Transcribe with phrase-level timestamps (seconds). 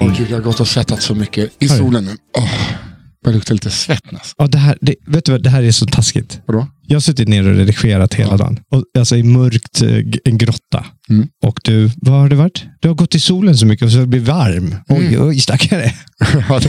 [0.00, 2.16] Åh gud, jag har gått och svettat så mycket i solen nu.
[2.38, 2.50] Åh,
[3.24, 4.34] börjar lukta lite svett nästan.
[4.38, 6.40] Ja, det här, det, vet du vad, det här är så taskigt.
[6.46, 6.66] Vadå?
[6.88, 8.58] Jag har suttit ner och redigerat hela dagen.
[8.72, 10.84] Och, alltså i mörkt, eh, en grotta.
[11.10, 11.28] Mm.
[11.44, 12.64] Och du, vad har det varit?
[12.80, 14.74] Du har gått i solen så mycket och så har det blivit varm.
[14.88, 15.28] Oj, Mm.
[15.28, 15.92] oj, stackare.
[16.48, 16.60] Ja,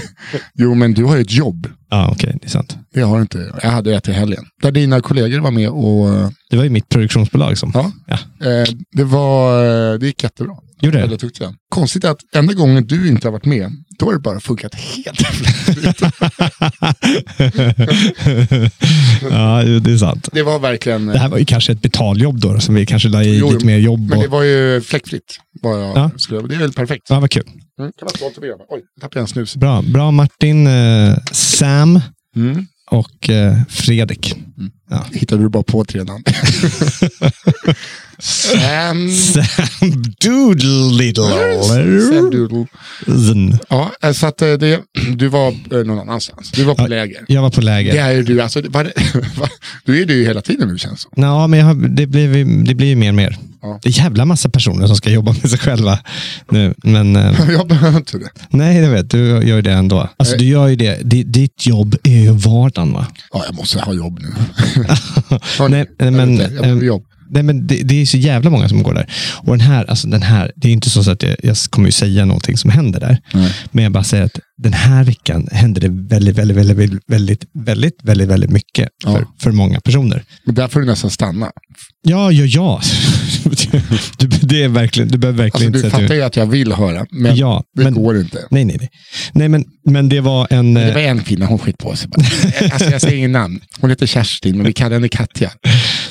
[0.56, 1.68] jo, men du har ju ett jobb.
[1.90, 2.78] Ja, okej, det är sant.
[2.94, 3.70] Det har inte jag.
[3.72, 4.46] Hade ett i helgen.
[4.62, 7.72] Där dina kollegor var med och Det var ju mitt produktionsbolag som...
[7.74, 8.18] ja, Ja.
[8.50, 9.64] eh, det, var,
[9.94, 10.54] eh, det gick jättebra.
[10.82, 11.18] Gjorde det?
[11.18, 11.54] Tyckte jag.
[11.70, 15.18] Konstigt att enda gången du inte har varit med, då har det bara funkat helt
[15.22, 16.02] fläckfritt.
[19.32, 20.07] ja, det är sant.
[20.32, 21.06] Det var verkligen...
[21.06, 23.66] Det här var ju kanske ett betaljobb då, som vi kanske la i Jo, lite
[23.66, 24.00] mer jobb.
[24.10, 24.24] Men Och...
[24.24, 25.40] det var ju fläckfritt.
[25.64, 26.12] Bara Ja.
[26.18, 27.04] skulle, det är väl perfekt.
[27.10, 27.44] Ja, vad kul.
[27.80, 28.08] Mm, kan
[28.42, 28.54] det.
[28.70, 29.56] Oj, jag tappade en snus.
[29.56, 32.00] Bra, bra Martin, eh, Sam
[32.36, 32.66] Mm.
[32.92, 34.36] och eh, Fredrik.
[34.90, 35.06] Ja.
[35.14, 36.24] Hittade du bara på tre namn?
[38.20, 39.10] Sam...
[39.12, 41.24] Sam Doodle Little.
[41.64, 42.66] Sam Doodle.
[43.70, 44.80] Ja, eh, så att eh, det,
[45.16, 46.52] du var eh, någon annanstans.
[46.52, 47.26] Du var på Ja, läger.
[47.28, 47.94] Jag var på läger.
[47.94, 48.86] Det är du, alltså, vad,
[49.38, 49.50] vad,
[49.86, 51.22] du är ju hela tiden nu känns det.
[51.22, 53.38] Ja, men jag har, det, blir, det blir ju mer och mer.
[53.62, 53.80] Ja.
[53.84, 56.00] Det är jävla massa personer som ska jobba med sig själva
[56.52, 56.74] nu.
[56.84, 57.16] Men
[57.50, 58.30] Jag behöver inte det.
[58.50, 59.18] nej, det vet du.
[59.28, 60.10] gör ju det ändå.
[60.18, 61.00] Alltså, du gör ju det.
[61.04, 63.08] Di- Ditt jobb är ju vardagen va?
[63.34, 64.34] Ja, jag måste ha jobb nu.
[65.70, 67.04] Nej, jag men, jag behöver eh, jobb.
[67.30, 69.08] Nej, men det, det är så jävla många som går där.
[69.36, 71.92] Och den här, alltså den här, det är inte så att jag, jag kommer ju
[71.92, 73.18] säga någonting som händer där.
[73.34, 73.54] Nej.
[73.72, 77.44] Men jag bara säger att den här veckan händer det väldigt, väldigt, väldigt, väldigt, väldigt,
[77.54, 79.12] väldigt, väldigt, väldigt mycket Ja.
[79.14, 80.24] för, för många personer.
[80.46, 81.52] Men där får du nästan stanna.
[82.08, 82.82] Ja, ja, ja.
[84.18, 86.46] du, det är verkligen, du behöver Alltså, verkligen du inte fattar säga ju att jag
[86.46, 88.38] vill höra, men Ja, det men- går inte.
[88.52, 88.90] Nej, nej, nej.
[89.34, 90.74] Nej, men, men det var en...
[90.74, 92.10] Det var eh, en kvinna, hon skit på sig.
[92.10, 92.26] bara.
[92.74, 93.60] Alltså, jag säger ingen namn.
[93.82, 95.52] Hon heter Kerstin, men vi kallar henne Katja.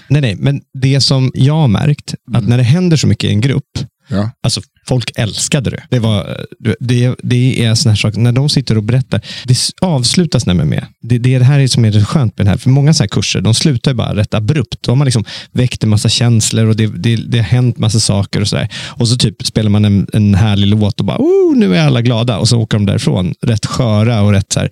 [0.09, 3.33] Nej, nej, men det som jag har märkt, att när det händer så mycket i
[3.33, 3.65] en grupp,
[4.09, 4.31] Ja.
[4.43, 5.83] Alltså, folk älskade det.
[5.91, 6.47] Det, var,
[6.81, 10.87] det, det är såna här saker, när de sitter och berättar, det avslutas nämligen med,
[11.03, 13.03] det, det är det här som är det skönt med den här, för många så
[13.03, 14.83] här kurser, de slutar ju bara rätt abrupt.
[14.83, 18.01] Då har man liksom väckt en massa känslor och det, det, det har hänt massa
[18.01, 18.69] saker och sådär.
[18.87, 22.03] Och så typ spelar man en, en härlig låt och bara, oh, nu är alla
[22.03, 22.39] glada.
[22.39, 24.71] Och så åker de därifrån, rätt sköra och rätt så här,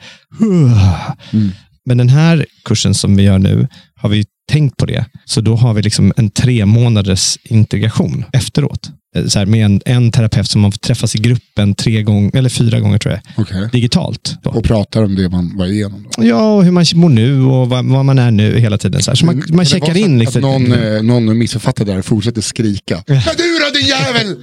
[1.86, 5.04] Men den här kursen som vi gör nu, har vi tänkt på det.
[5.24, 8.90] Så då har vi liksom en tre månaders integration efteråt.
[9.14, 12.36] Eh, Så här, med en, en terapeut som man får träffas i gruppen tre gånger,
[12.36, 13.68] eller fyra gånger tror jag, Okej.
[13.72, 14.36] digitalt.
[14.42, 14.50] Då.
[14.50, 16.06] Och pratar om det man var igenom.
[16.16, 16.24] Då.
[16.26, 19.02] Ja, och hur man mår nu och vad, vad man är nu hela tiden.
[19.02, 19.16] Så, här.
[19.16, 20.14] så man, man checkar in.
[20.14, 20.42] att Liksom.
[20.42, 23.02] Någon, eh, någon missuppfattar det här och fortsätter skrika.
[23.06, 23.53] Ja, du
[23.84, 24.36] jävel!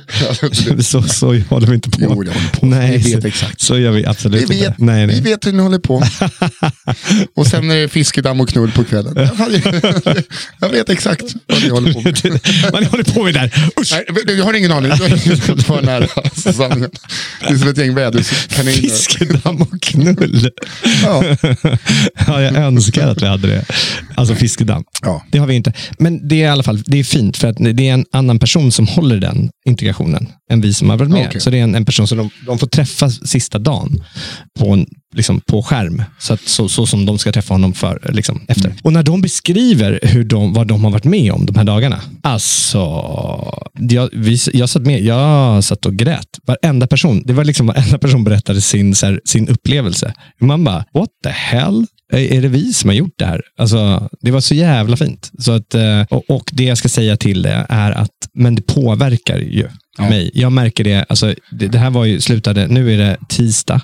[0.84, 1.98] så, så håller vi inte på.
[2.02, 2.66] Jo, det håller på.
[2.66, 3.62] Nej, Vi vet så, exakt.
[3.62, 4.74] så gör vi Vi absolut vet, inte.
[4.78, 5.22] Nej, vi nej.
[5.22, 6.04] vet hur ni håller på.
[7.36, 9.30] Och sen är det fiskedamm och knull på kvällen.
[10.60, 12.12] Jag vet exakt vad ni håller på med.
[12.72, 13.72] Vad ni håller på med där.
[13.82, 13.92] Usch!
[13.92, 14.92] Nej, du jag har ingen aning.
[14.98, 16.92] Du har ingen som var nära sanningen.
[17.48, 18.72] Det är som ett gäng väderkaniner.
[18.72, 20.50] Fiskedamm och knull.
[21.04, 21.24] Ja.
[22.28, 23.66] ja, jag önskar att vi hade det.
[24.16, 24.84] Alltså fiskedamm.
[25.02, 25.26] Ja.
[25.32, 25.74] Det har vi inte.
[26.00, 28.40] Men det är i alla fall det är fint för att det är en annan
[28.40, 31.28] person som håller den den integrationen än vi som har varit med.
[31.28, 31.42] Okej.
[31.42, 34.04] Så det är en, en person som de, de får träffa sista dagen
[34.60, 34.86] på, en,
[35.16, 36.04] liksom, på skärm.
[36.20, 38.66] Så, att, så, så som de ska träffa honom för, liksom, efter.
[38.66, 38.78] Mm.
[38.84, 42.02] Och när de beskriver hur de, vad de har varit med om de här dagarna.
[42.24, 42.80] Alltså,
[43.74, 46.28] jag, vi, jag satt med, jag satt och grät.
[46.46, 50.14] Varenda person, det var liksom varenda person berättade sin, här, sin upplevelse.
[50.40, 51.86] Man bara, what the hell?
[52.12, 53.42] Är det vi som har gjort det här?
[53.58, 55.32] Alltså, det var så jävla fint.
[55.40, 59.38] Så att, eh, och, det jag ska säga till det är att, men det påverkar
[59.38, 59.68] ju
[59.98, 60.10] Ja.
[60.10, 60.32] mig.
[60.34, 63.82] Jag märker det, alltså, det, det här var ju slutade, nu är det tisdag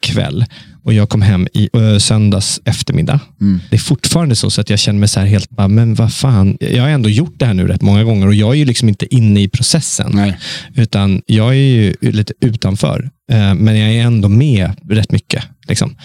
[0.00, 0.44] kväll
[0.84, 3.20] och jag kom hem i ö, söndags eftermiddag.
[3.40, 3.60] Mm.
[3.70, 6.14] Det är fortfarande så, så att jag känner mig så här helt, bara, men vad
[6.14, 8.64] fan, jag har ändå gjort det här nu rätt många gånger och jag är ju
[8.64, 10.10] liksom inte inne i processen.
[10.14, 10.38] Nej.
[10.74, 13.10] Utan jag är ju lite utanför.
[13.32, 15.44] Eh, men jag är ändå med rätt mycket.
[15.68, 15.96] Liksom.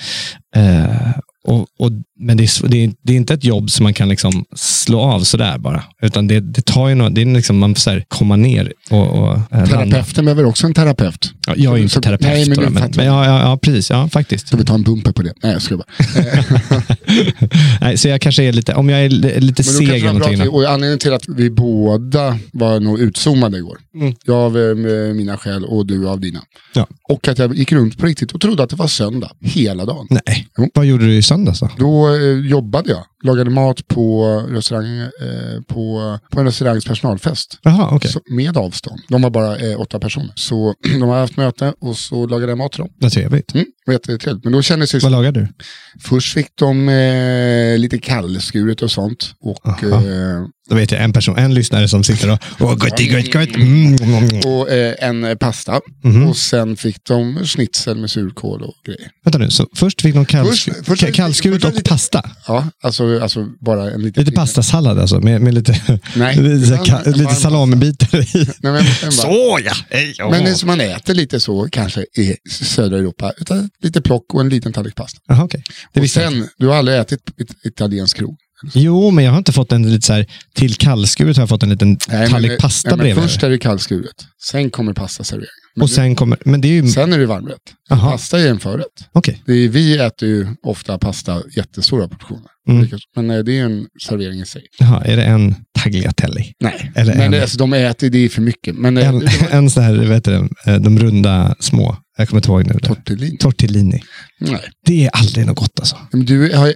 [1.47, 4.09] Och, och, men det är, det, är, det är inte ett jobb som man kan
[4.09, 5.83] liksom slå av sådär bara.
[6.01, 9.33] Utan det, det tar ju något, det är liksom, man får komma ner och, och
[9.51, 9.65] eh.
[9.65, 11.33] Terapeuten behöver också en terapeut.
[11.47, 12.31] Ja, jag är ju inte terapeut.
[12.33, 13.89] nej, men då, men, men ja, ja, ja, precis.
[13.89, 14.47] Ja, faktiskt.
[14.47, 15.33] Så vi tar en bumper på det.
[15.43, 15.87] Nej, jag ska bara.
[17.81, 20.39] Nej, så jag kanske är lite, om jag är li- lite seg eller någonting.
[20.39, 23.77] till, och anledningen till att vi båda var nog utzoomade igår.
[23.95, 24.15] Mm.
[24.25, 24.75] Jag av eh,
[25.13, 26.39] mina skäl och du av dina.
[26.75, 26.87] Ja.
[27.09, 30.07] Och att jag gick runt på riktigt och trodde att det var söndag hela dagen.
[30.09, 30.69] Nej, Jo.
[30.73, 31.69] vad gjorde du i söndags då?
[31.77, 37.59] Då eh, jobbade jag, lagade mat på, restaurang, eh, på, på en restaurangs personalfest.
[37.63, 38.11] Jaha, okej.
[38.11, 38.99] Så, med avstånd.
[39.09, 40.31] De var bara eh, åtta personer.
[40.35, 42.89] Så de har haft möte och så lagade jag mat till dem.
[42.99, 43.53] Vad trevligt.
[43.53, 44.43] Mm, jättetrevligt.
[44.43, 45.47] Men då kändes det Vad lagar du?
[46.01, 49.33] Först fick de eh, lite kallskuret och sånt.
[49.41, 49.87] Och, Aha.
[49.87, 53.55] eh, Då vet jag en person, en lyssnare som sitter och, åh gott, gott, gott.
[53.55, 54.41] Mm, mm, mm.
[54.45, 55.79] och eh, en eh, pasta.
[56.03, 56.27] Mhm.
[56.27, 59.09] Och sen fick de schnitzel med surkål och grejer.
[59.25, 62.29] Vänta nu, så först fick de kalls, Först- först- ka- kallskuret och pasta?
[62.47, 64.23] Ja, alltså, alltså bara en liten...
[64.23, 68.45] Lite pastasallad alltså, med, med lite, Nej, lite, ka- lite salamibitar i.
[68.59, 68.83] Nej, men,
[69.23, 69.73] bara, ja!
[69.89, 70.31] Hej, åh.
[70.31, 73.33] men det som man äter lite så kanske i södra Europa.
[73.37, 75.19] Utan lite plock och en liten tallrik pasta.
[75.27, 75.63] Jaha, okej.
[75.93, 78.35] Det Och jag sen, du har aldrig ätit it- italiensk krog?
[78.73, 80.25] Jo, men jag har inte fått en lite så här,
[80.55, 83.23] till kallskuret har jag fått en liten Nej, tallrik men- pasta nej, bredvid.
[83.23, 85.49] Först är det kallskuret, sen kommer pastaserveringen.
[85.77, 87.61] Men och sen kommer, men det är ju, sen är det varmrätt.
[87.89, 88.85] Pasta är en förrätt.
[89.11, 89.43] okej.
[89.45, 92.49] Det är, vi äter ju ofta pasta jättestora portioner.
[92.69, 92.87] Mm.
[93.15, 94.61] Men eh, det är en servering i sig.
[94.79, 96.43] Jaha, är det en tagliatelle?
[96.59, 98.75] Nej, Eller men en- det, alltså, de äter det är för mycket.
[98.75, 99.21] Men eh, En,
[99.51, 102.79] en sån här, vet du, det, de runda små, jag kommer inte ihåg nu.
[102.79, 103.37] tortellini.
[103.37, 104.01] Tortellini.
[104.39, 104.61] Nej.
[104.85, 105.97] Det är aldrig något gott alltså.
[106.11, 106.73] Men du har,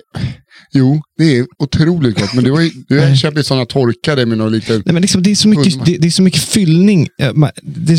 [0.74, 2.34] jo, det är otroligt gott.
[2.34, 3.18] Men du har, du har Nej.
[3.18, 4.84] köpt sådana torkade med någon liten...
[4.86, 7.08] Nej, men liksom, det, är så mycket, det, det är så mycket fyllning.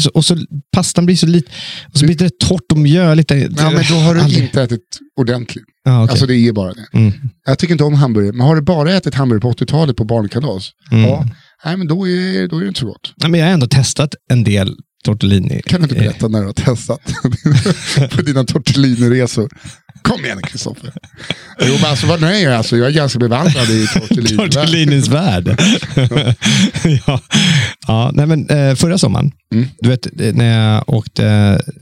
[0.03, 0.37] Så, och så,
[0.77, 1.51] pastan blir så lite,
[1.93, 3.31] och så blir det torrt och mjöligt.
[3.31, 3.37] Ja,
[3.71, 4.81] men då har du aldrig- inte ätit
[5.21, 5.65] ordentligt.
[5.85, 6.11] Ja, okej.
[6.13, 6.87] Alltså det är bara det.
[6.99, 7.13] mm.
[7.47, 8.33] Jag tycker inte om hamburgare.
[8.33, 10.71] Men har du bara ätit hamburgare på 80-talet på barnkalas?
[10.93, 11.05] Mm.
[11.05, 11.27] Ja,
[11.65, 13.13] nej, men då är, då är det inte så gott.
[13.17, 15.63] Ja, men jag har ändå testat en del tortellini.
[15.67, 17.01] Kan du inte Eh, berätta när du har testat
[18.17, 19.51] på dina tortelliniresor?
[20.03, 20.93] Kom igen Kristoffer.
[21.61, 24.37] Jo men alltså, vad, nej, alltså jag är ganska bevandrad i tortellini.
[24.37, 25.57] Tortellinis värld.
[27.07, 27.21] ja.
[27.87, 29.69] Ja, nej, men, eh, förra sommaren, Mm.
[29.81, 31.23] du vet, eh, när jag åkte,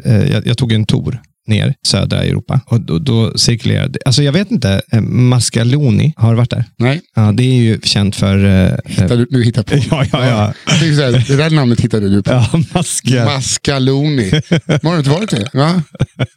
[0.05, 1.20] jag, jag tog en tour
[1.50, 6.37] ner södra Europa och då, då cirkulerade, alltså jag vet inte, eh, Mascaloni, har du
[6.37, 6.64] varit där?
[6.79, 8.44] Nej, Ja, det är ju känt för...
[8.44, 9.75] Eh, hittar du, nu hittar på.
[9.91, 10.52] Ja, ja, ja.
[10.67, 12.31] Så här, det där namnet hittade du på.
[12.32, 13.25] ja, Masca.
[13.25, 14.31] Mascaloni.
[14.82, 15.49] Har du inte varit det?
[15.55, 15.82] Va?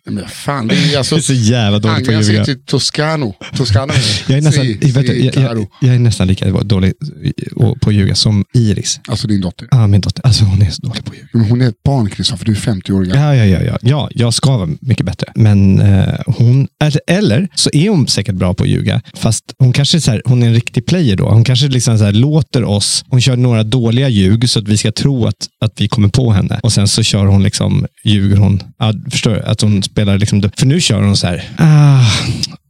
[0.05, 1.15] Men fan, det är alltså...
[1.15, 2.45] Det är så jävla dåligt på att ljuga.
[2.45, 3.35] till Toscano.
[3.55, 3.93] Toscano.
[4.27, 6.93] Jag är, nästan, Si, vet du, si, jag, jag, jag är nästan lika dålig
[7.23, 8.99] i- på att ljuga som Iris.
[9.07, 9.67] Alltså din dotter.
[9.71, 10.25] Ah, min dotter.
[10.25, 11.27] Alltså hon är så dålig på att ljuga.
[11.33, 13.35] Men hon är ett barn Kristoffer, du är 50 år gammal.
[13.37, 13.77] Ja, ja, ja, ja.
[13.81, 15.27] ja, jag ska vara mycket bättre.
[15.35, 19.01] Men eh, hon, eller, eller så är hon säkert bra på att ljuga.
[19.15, 21.29] Fast hon kanske är, så här, hon är en riktig player då.
[21.29, 24.77] Hon kanske liksom så här, låter oss, hon kör några dåliga ljug så att vi
[24.77, 26.59] ska tro att, att vi kommer på henne.
[26.63, 28.63] Och sen så kör hon liksom, ljuger hon.
[28.79, 29.41] Ja, förstår du?
[29.41, 31.43] Att hon spelar liksom, för nu kör hon så här.
[31.57, 32.05] Ah,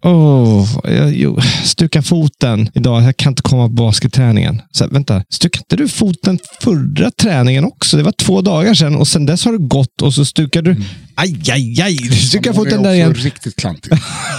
[0.03, 3.03] Oh, jag, jo, stuka foten idag.
[3.03, 4.61] Jag kan inte komma på basketträningen.
[4.71, 7.97] Så här, vänta, stukade inte du foten förra träningen också?
[7.97, 10.75] Det var två dagar sedan och sen dess har du gått och så stukade du.
[10.75, 10.83] Mm.
[11.15, 11.95] Aj, aj, aj.
[11.95, 13.13] Du stukar foten är där igen.
[13.13, 13.91] riktigt klantig.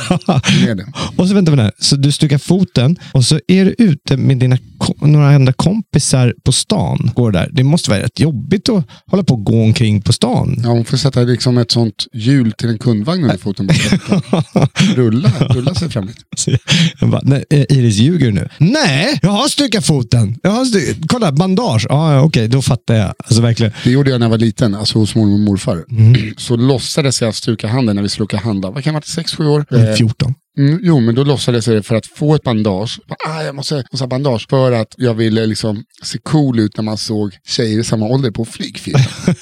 [0.08, 0.18] Hon
[0.68, 0.86] är det.
[1.16, 1.72] och så vänta på det här.
[1.78, 4.58] Så du stukar foten och så är du ute med dina
[5.00, 7.10] några andra kompisar på stan.
[7.14, 7.48] Går där.
[7.52, 10.60] Det måste vara rätt jobbigt att hålla på och gå omkring på stan.
[10.62, 13.68] Ja, hon får sätta liksom ett sånt hjul till en kundvagn under foten.
[14.96, 16.08] rulla, rulla sig fram
[17.00, 18.48] jag bara, nej, eh, Iris ljuger nu.
[18.58, 20.36] Nej, jag har stukat foten.
[20.42, 21.86] Jag har stu- Kolla, bandage.
[21.88, 23.14] Ja, ja, okej, då fattar jag.
[23.18, 23.72] Alltså verkligen.
[23.84, 25.84] Det gjorde jag när jag var liten, alltså hos mormor och morfar.
[25.90, 26.34] Mm.
[26.36, 28.70] Så låtsades jag stuka handen när vi åka handla.
[28.70, 29.66] Vad kan ha varit, 6-7 år?
[29.70, 30.34] Eh, 14.
[30.58, 33.00] Mm, jo, men då låtsades jag det för att få ett bandage.
[33.26, 34.46] Ah, jag måste, måste ha bandage.
[34.50, 38.30] För att jag ville liksom se cool ut när man såg tjejer i samma ålder
[38.30, 39.00] på flygfyren.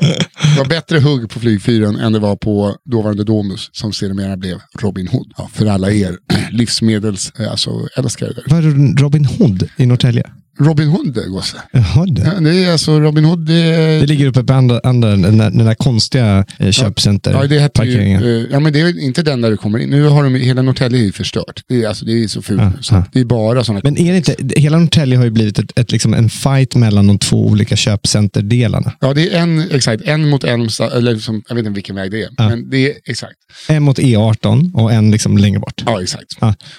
[0.00, 4.60] det var bättre hugg på flygfyren än det var på dåvarande Domus som sedermera blev
[4.78, 5.32] Robin Hood.
[5.36, 6.16] Ja, för alla er
[6.50, 10.30] livsmedels, eh, alltså älskare är Robin Hood i Norrtälje?
[10.60, 11.56] Robin Hood, gosse.
[11.72, 12.22] Jaha, det.
[12.22, 14.00] Ja, det är alltså Robin Hood, det är...
[14.00, 17.60] Det ligger uppe på andra, andra den, där, den där konstiga eh, köpcenter Ja, det
[17.60, 19.88] heter ju, eh, ja, men det är inte den där du kommer in.
[19.90, 21.62] Nu har de, hela Norrtälje förstört.
[21.68, 22.60] Det är, alltså, det är så fult.
[22.60, 23.04] Ja, så ja.
[23.12, 23.80] Det är bara sådana...
[23.84, 27.06] Men är det inte, hela Norrtälje har ju blivit ett, ett, liksom en fight mellan
[27.06, 28.92] de två olika köpcenterdelarna.
[29.00, 32.10] Ja, det är en, exakt, en mot en, eller liksom, jag vet inte vilken väg
[32.10, 32.30] det är.
[32.48, 33.36] Men det är exakt.
[33.68, 35.82] En mot E18 och en liksom längre bort.
[35.86, 36.32] Ja, exakt.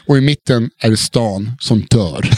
[0.08, 2.30] Och i mitten är det stan som dör.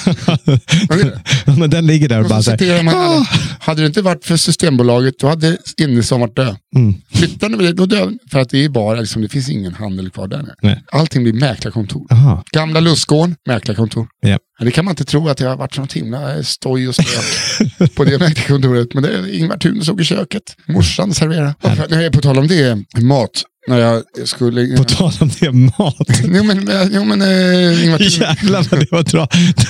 [1.60, 2.96] Men den ligger där och Och bara så här, man.
[2.96, 3.26] "Ah."
[3.60, 6.56] Hade det inte varit för Systembolaget, då hade innerstan varit död.
[6.76, 6.96] Mm.
[7.14, 10.28] Flyttar ni då dör För att det är bara, liksom, det finns ingen handel kvar
[10.28, 10.46] där.
[10.62, 10.84] Nej.
[10.92, 12.06] Allting blir mäklarkontor.
[12.10, 14.08] Jaha, Gamla Lustgården, mäklarkontor.
[14.22, 14.38] ja.
[14.60, 17.96] Ja, det kan man inte tro att det har varit sånt himla stoj och stök
[17.96, 18.94] på det mäklarkontoret.
[18.94, 20.44] Men det är Ingvar Thun stod i köket.
[20.68, 21.56] Morsan serverade.
[21.90, 23.44] Nej, på tal om det, mat.
[23.68, 24.78] När jag skulle...
[24.78, 25.96] På tal om det, mat.
[26.24, 28.00] Jo men, jo, men äh, Ingvar.
[28.00, 29.04] Jävlar vad det var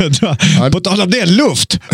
[0.04, 0.70] var bra.
[0.72, 1.80] På tal om det, luft.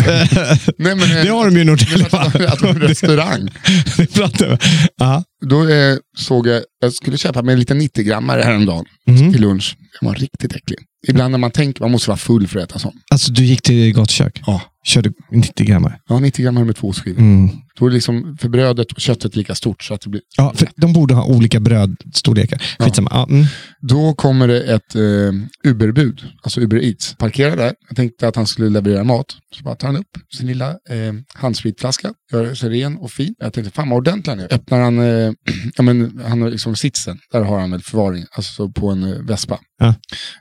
[0.78, 2.06] Nej, men, eh, Det har de ju i Norrtälje.
[2.12, 3.48] att, att restaurang.
[3.96, 4.56] Det pratar vi.
[4.96, 5.24] Ja.
[5.46, 9.32] Då eh, såg jag, jag skulle köpa mig en liten 90-grammare häromdagen Mhm.
[9.32, 9.76] till lunch.
[10.00, 10.78] Den var riktigt äcklig.
[11.08, 12.94] Ibland när man tänker, man måste vara full för att äta sånt.
[13.10, 14.40] Alltså du gick till gatukök?
[14.46, 16.00] Ja, Körde 90 grammar?
[16.08, 17.20] ja 90 grammar med två skivor.
[17.20, 17.50] Mm.
[17.78, 20.22] Då är det liksom för brödet och köttet lika stort så att det blir...
[20.36, 22.62] Ja, för de borde ha olika brödstorlekar.
[22.78, 23.10] Skitsamma.
[23.12, 23.26] Ja.
[23.30, 23.46] Mm.
[23.80, 27.14] Då kommer det ett eh, Uberbud, alltså Uber Eats.
[27.18, 27.74] Parkerar där.
[27.88, 29.36] Jag tänkte att han skulle leverera mat.
[29.56, 33.34] Så bara tar han upp sin lilla eh, handspritflaska, gör sig ren och fin.
[33.38, 34.54] Jag tänkte, fan vad ordentlig han är.
[34.54, 35.32] Öppnar han, eh,
[35.76, 39.18] ja men han har liksom sitsen, där har han väl förvaring, alltså på en eh,
[39.18, 39.58] vespa.
[39.78, 39.94] Ja.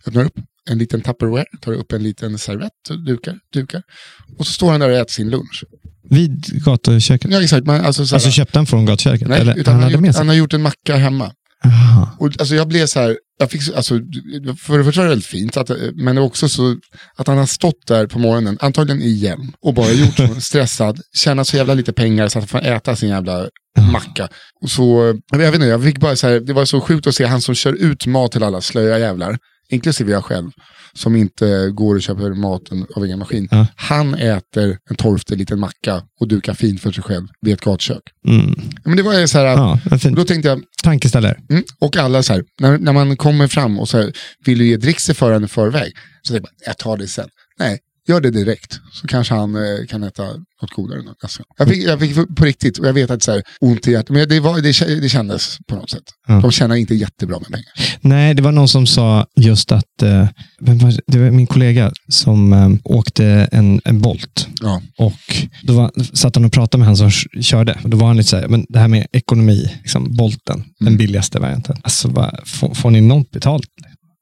[0.06, 0.40] Öppnar upp
[0.70, 2.72] en liten Tupperware, tar upp en liten servett,
[3.06, 3.82] dukar, dukar.
[4.38, 5.64] Och så står han där och äter sin lunch.
[6.10, 7.32] Vid gatuköket?
[7.32, 9.28] Ja exakt, men alltså, så här, Alltså köpte han från gatuköket?
[9.28, 10.20] nej, Eller utan han han, med gjort, sig?
[10.20, 11.32] han har gjort en macka hemma.
[11.66, 12.16] Aha.
[12.20, 13.94] Och, alltså, jag blev så här, jag fick, så- alltså,
[14.60, 16.76] för det första var det väldigt fint, att, men också så
[17.18, 21.58] att han har stått där på morgonen, antagligen igen, och bara gjort stressad, tjänat så
[21.58, 23.48] jävla lite pengar så att han får äta sin jävla
[23.92, 24.28] macka.
[24.62, 27.16] Och så, jag vet inte, jag fick bara så här, det var så sjukt att
[27.16, 29.38] se han som kör ut mat till alla slöja jävlar,
[29.70, 30.52] inklusive jag själv,
[30.94, 33.48] som inte går och köper maten av egen maskin.
[33.52, 33.68] Ja.
[33.76, 38.04] Han äter en torftig liten macka och dukar fint för sig själv vid ett gatukök.
[38.28, 38.56] Mm.
[38.84, 39.80] Men det var så här, Ja,
[40.12, 41.38] då tänkte jag, Tankeställare.
[41.50, 41.64] Mm.
[41.80, 44.14] Och alla så här, när, när man kommer fram och så här,
[44.46, 45.94] vill du ge dricks till föraren i förväg?
[46.22, 47.30] Så tänker man, jag tar det sen.
[47.60, 48.80] Nej, gör det direkt.
[48.92, 50.24] Så kanske han eh, kan äta
[50.62, 51.54] något godare nästa gång.
[51.58, 54.10] Jag fick, jag fick på riktigt, och jag vet att så här, ont i hjärtat,
[54.10, 56.04] men det, var, det, det kändes på något sätt.
[56.28, 56.40] Ja.
[56.40, 57.98] De tjänar inte jättebra med pengar.
[58.02, 60.28] Nej, det var någon som sa just att, eh,
[60.60, 61.02] var, det?
[61.08, 64.48] det var min kollega som eh, åkte en, en Bolt.
[64.62, 64.82] Ja.
[64.98, 67.12] Och då var, satt han och pratade med han som
[67.42, 67.80] körde.
[67.84, 70.98] Och då var han lite så här, men det här med ekonomi, liksom, Bolten, den
[70.98, 71.78] billigaste varianten.
[71.84, 73.68] Alltså, vad, får, får ni något betalt?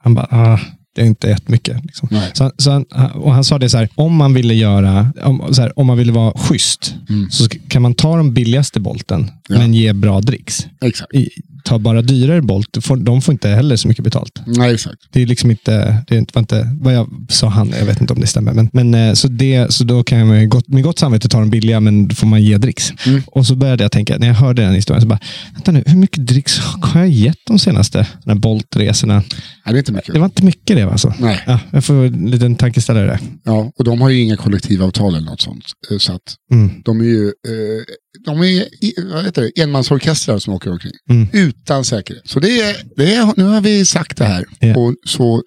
[0.04, 0.60] Han bara, ah,
[0.98, 1.86] det är inte jättemycket.
[1.86, 2.10] Liksom.
[2.34, 5.62] Så, så han, och han sa det så här, om man ville göra, om, så
[5.62, 6.96] här, om man ville vara schysst,
[7.32, 9.58] så sk- kan man ta de billigaste Bolten, Ja.
[9.58, 10.68] men ge bra dricks.
[10.82, 11.14] Exakt.
[11.14, 11.30] I,
[11.68, 14.42] ta bara dyrare Bolt, de får inte heller så mycket betalt.
[14.46, 14.98] Nej, exakt.
[15.12, 18.02] Det är liksom inte, det är inte, var inte vad jag sa han, jag vet
[18.02, 18.54] inte om det stämmer.
[18.54, 21.40] Men, men eh, så, det, så då kan jag med gott, med gott samvete ta
[21.40, 22.94] de billiga, men då får man ge dricks.
[23.06, 23.22] Mm.
[23.28, 25.20] Och så började jag tänka, när jag hörde den historien, så bara,
[25.54, 29.14] vänta nu, hur mycket dricks har jag gett de senaste de Bolt-resorna?
[29.16, 29.24] Nej,
[29.66, 30.14] det är inte mycket.
[30.14, 31.14] Det var inte mycket det alltså.
[31.20, 31.44] Nej.
[31.48, 33.20] Ja, jag får en liten tankeställare där.
[33.44, 35.66] Ja, och de har ju inga kollektivavtal eller något sånt.
[35.92, 36.22] Eh, Så att
[36.54, 36.72] Mm.
[36.86, 37.84] de är ju eh,
[38.26, 38.66] de är,
[39.14, 40.94] vad heter det, enmansorkestrar som åker omkring.
[41.10, 41.28] Mm.
[41.34, 42.28] Utan säkerhet.
[42.28, 44.46] Så det är, det är, nu har vi sagt det här.
[44.60, 44.78] Ja.
[44.78, 45.44] Och så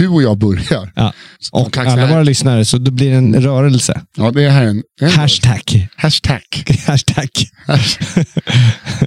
[0.00, 0.92] du och jag börjar.
[0.96, 1.12] Ja.
[1.52, 4.00] Och alla våra lyssnare, så det blir en rörelse.
[4.16, 5.88] Ja, det är här en, en Hashtag.
[5.96, 6.40] hashtag.
[6.86, 7.28] Hashtag.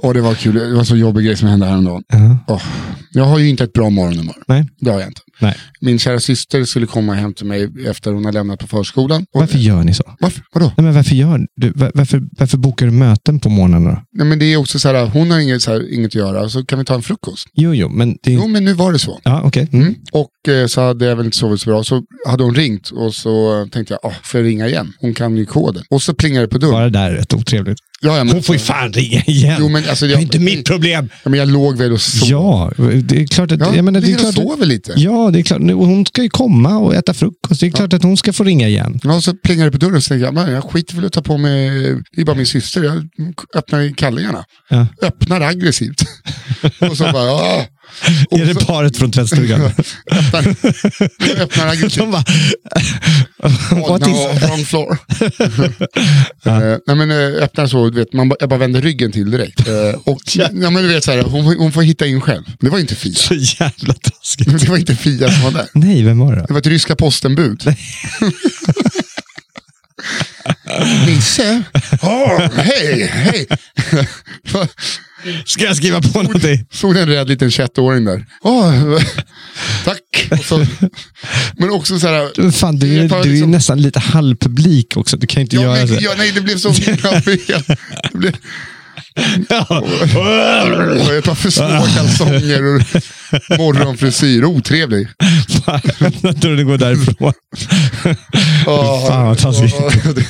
[0.01, 0.55] Och det var kul.
[0.55, 2.03] Det var så jobbig grej som hände häromdagen.
[2.07, 2.37] Ja.
[2.47, 2.61] Åh,
[3.11, 4.35] jag har ju inte ett bra morgonhumör.
[4.47, 4.65] Nej.
[4.79, 5.21] Det har jag inte.
[5.41, 5.55] Nej.
[5.81, 9.25] Min kära syster skulle komma hem till mig efter hon har lämnat på förskolan.
[9.33, 10.03] Och, Varför gör ni så?
[10.19, 10.41] Varför?
[10.53, 10.65] Vadå?
[10.77, 14.01] Nej, men varför, gör du, var- varför, varför bokar du möten på morgnarna då?
[14.17, 16.49] Nej, men det är också så här, hon har inget, så här, inget att göra,
[16.49, 17.47] så kan vi ta en frukost.
[17.53, 18.31] Jo, jo, men det...
[18.33, 19.19] Jo, men nu var det så.
[19.23, 19.67] Ja, okej.
[19.71, 19.87] Mm.
[19.87, 19.95] Mm.
[20.11, 21.83] Och eh, så hade jag väl inte sovit så bra.
[21.83, 24.93] Så hade hon ringt och så tänkte jag, ah, får jag ringa igen?
[24.99, 25.83] Hon kan ju koden.
[25.89, 26.73] Och så plingade det på dörren.
[26.73, 27.79] Bara det där är rätt otrevligt.
[28.01, 29.57] Ja, ja, men, Hon får ju fan ringa igen.
[29.59, 31.09] Jo, men alltså, det är inte mitt problem.
[31.23, 32.29] Ja, men jag låg väl och sov.
[32.29, 32.71] Ja,
[33.03, 33.59] det är klart att...
[33.59, 34.93] Ja, jag menar, det är jag klart, sover lite.
[34.95, 35.61] Ja, det är klart.
[35.61, 37.61] Och Hon ska ju komma och äta frukost.
[37.61, 38.99] Det är klart att hon ska få ringa igen.
[39.03, 41.21] Ja, så plingade det på dörren och så tänkte jag, jag skiter väl att ta
[41.21, 41.69] på mig,
[42.15, 43.09] det är bara min syster, jag
[43.55, 44.45] öppnar kallingarna.
[44.69, 44.87] Ja.
[45.01, 46.01] Öppnar aggressivt.
[46.89, 47.65] och så bara, ja.
[48.31, 49.61] Är det paret från tvättstugan?
[50.11, 50.55] öppnar,
[51.41, 51.99] öppnar augusti.
[51.99, 52.23] De bara,
[53.71, 54.97] Oh, What no, is- wrong floor.
[56.45, 59.67] Eh, nej, men, eh, öppnar så, vet, man, jag bara vänder ryggen till direkt.
[59.67, 59.73] Uh,
[60.05, 62.43] och, ja, men, du vet, så här, hon, får- hon får hitta in själv.
[62.59, 63.13] Det var inte Fia.
[63.15, 64.59] så jävla taskigt.
[64.61, 65.67] Det var inte Fia som var där.
[65.73, 66.45] Nej, vem var det?
[66.47, 67.75] Det var ett ryska postenbud.
[71.05, 71.63] Nisse?
[72.01, 73.47] Åh, hej, hej.
[75.45, 76.65] Ska jag skriva på någonting?
[76.71, 78.25] Såg en rädd liten 21-åring där.
[78.41, 78.99] Åh,
[79.85, 80.29] tack.
[80.43, 80.65] Så,
[81.57, 82.51] men också så här.
[82.51, 85.17] Fan, du, är, tar du är liksom- nästan lite halvpublik också.
[85.17, 85.95] Du kan inte Ja, göra men, så.
[85.99, 86.69] ja, nej, det blev så.
[88.13, 88.35] Det blev,
[91.17, 92.81] ett par för små kalsonger och
[93.57, 94.43] morgonfrisyr.
[94.45, 95.07] Otrevlig.
[96.21, 97.33] Jag tror du går därifrån.
[98.67, 99.75] Oh, Fan, vad taskigt.
[100.15, 100.25] det,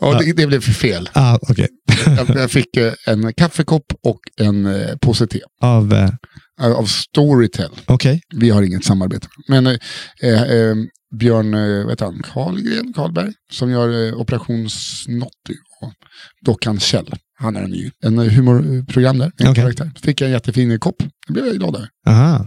[0.00, 1.08] ja, det, det blev för fel.
[1.12, 1.68] Ah, okej.
[2.06, 5.40] Jag, jag fick eh, en kaffekopp och en eh, påse te.
[5.62, 6.10] Av, eh,
[6.76, 7.70] Av Storytel.
[7.86, 8.20] okej.
[8.36, 9.26] Vi har inget samarbete.
[9.48, 9.72] Men eh,
[10.22, 10.74] eh,
[11.18, 12.22] Björn eh, heter han?
[12.34, 15.92] Karlgren, Karlberg, som gör eh, Operation Snotty och
[16.46, 17.14] Dockan Kjell.
[17.40, 19.32] Han är en ny en humorprogram där.
[19.38, 19.62] En Okej.
[19.62, 19.90] karaktär.
[20.02, 20.96] Fick jag en jättefin kopp.
[21.26, 21.88] Det blev jag glad över.
[22.08, 22.46] Aha.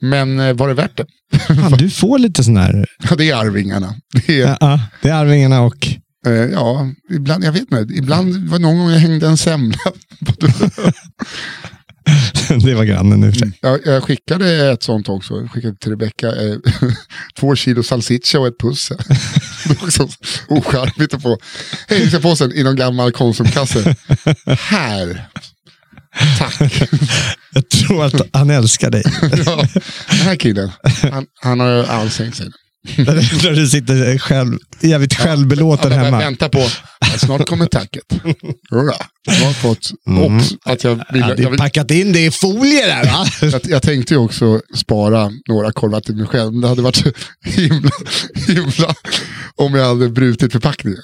[0.00, 1.06] Men eh, var det värt det?
[1.38, 2.86] Fan, du får lite sån här...
[3.10, 3.94] Ja, det är Arvingarna.
[4.26, 5.86] Det är, Ja, ja, det är Arvingarna och...
[6.26, 7.94] eh, ja, ibland, jag vet inte.
[7.94, 9.78] Ibland var någon gång jag hängde en semla.
[12.64, 13.52] det var grannen för sig.
[13.62, 15.34] Jag, jag skickade ett sånt också.
[15.40, 16.26] Jag skickade till Rebecka.
[16.28, 16.56] Eh,
[17.40, 18.98] två kilo salsiccia och ett pussel.
[19.68, 20.08] Det var också
[20.48, 21.38] ocharmigt att få.
[21.88, 23.94] Hej, vi ska på sen i någon gammal Konsumkasse.
[24.58, 25.28] Här.
[26.38, 26.88] Tack.
[27.54, 29.02] Jag tror att han älskar dig.
[29.46, 29.64] Ja,
[30.08, 30.70] den här killen,
[31.12, 32.46] han, han har ansträngt sig.
[32.96, 36.18] När du sitter själv, jävligt självbelåten Jag bara hemma.
[36.18, 36.66] väntar på,
[37.18, 38.02] snart kommer tacket.
[38.70, 39.90] Jag har fått,
[40.64, 41.22] och att jag Mm.
[41.22, 43.26] Hade jag, vill, packat in det i folie där va?
[43.52, 46.52] jag, jag tänkte ju också spara några korvar till mig själv.
[46.52, 47.04] Men det hade varit
[47.44, 47.90] himla,
[48.46, 48.94] himla
[49.56, 51.00] om jag hade brutit förpackningen.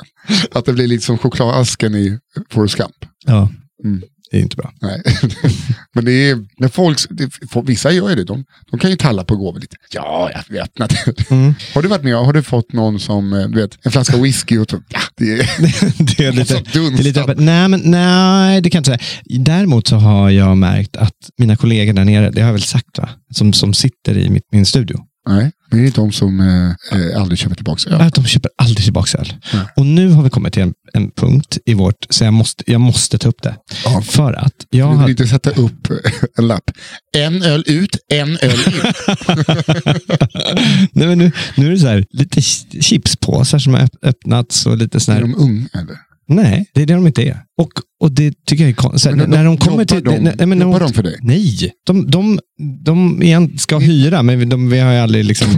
[0.53, 2.19] Att det blir lite som chokladasken i
[2.51, 2.97] Forrest Gump.
[3.27, 3.49] Ja,
[3.85, 4.03] Mm.
[4.33, 4.73] Det är inte bra.
[4.81, 5.03] Nej.
[5.95, 7.31] Men det är, när folk, det,
[7.65, 8.25] vissa gör ju det.
[8.25, 9.77] De, de kan ju talla på gåvor lite.
[9.91, 11.31] Ja, jag det.
[11.31, 11.55] Mm.
[11.75, 14.59] Har du varit med Har du fått någon som, eh, du vet, en flaska whisky
[14.59, 15.37] och så, ja, det är,
[16.17, 17.39] det är lite, det är lite öppet.
[17.41, 19.43] Nej, men, nej, det kan jag inte säga.
[19.43, 22.99] Däremot så har jag märkt att mina kollegor där nere, det har jag väl sagt
[22.99, 23.09] va?
[23.31, 25.01] Som, som sitter i mitt, min studio.
[25.29, 28.11] Nej, det är inte de som eh, eh, aldrig köper tillbaka öl.
[28.15, 29.35] De köper aldrig tillbaka öl.
[29.55, 29.63] Nej.
[29.77, 32.81] Och nu har vi kommit till en, en punkt i vårt, så jag måste, jag
[32.81, 33.57] måste ta upp det.
[33.85, 34.03] Ja.
[34.03, 35.89] För att jag Du vill har, inte sätta upp
[36.39, 36.71] en lapp.
[37.17, 38.93] En öl ut, en öl in.
[40.93, 44.67] nej, men nu, nu är det så här, lite ch- chipspåsar som har öpp- öppnats
[44.67, 45.97] och lite sån Är här, de unga eller?
[46.29, 47.43] Nej, det är det de inte är.
[47.59, 49.17] Och, och det tycker jag är konstigt.
[49.17, 50.05] Men När de kommer till...
[50.05, 51.19] de, nej, men jobbar de för dig?
[51.23, 52.41] Nej, de, de,
[52.85, 55.49] de igen ska hyra, men de, vi har ju aldrig liksom,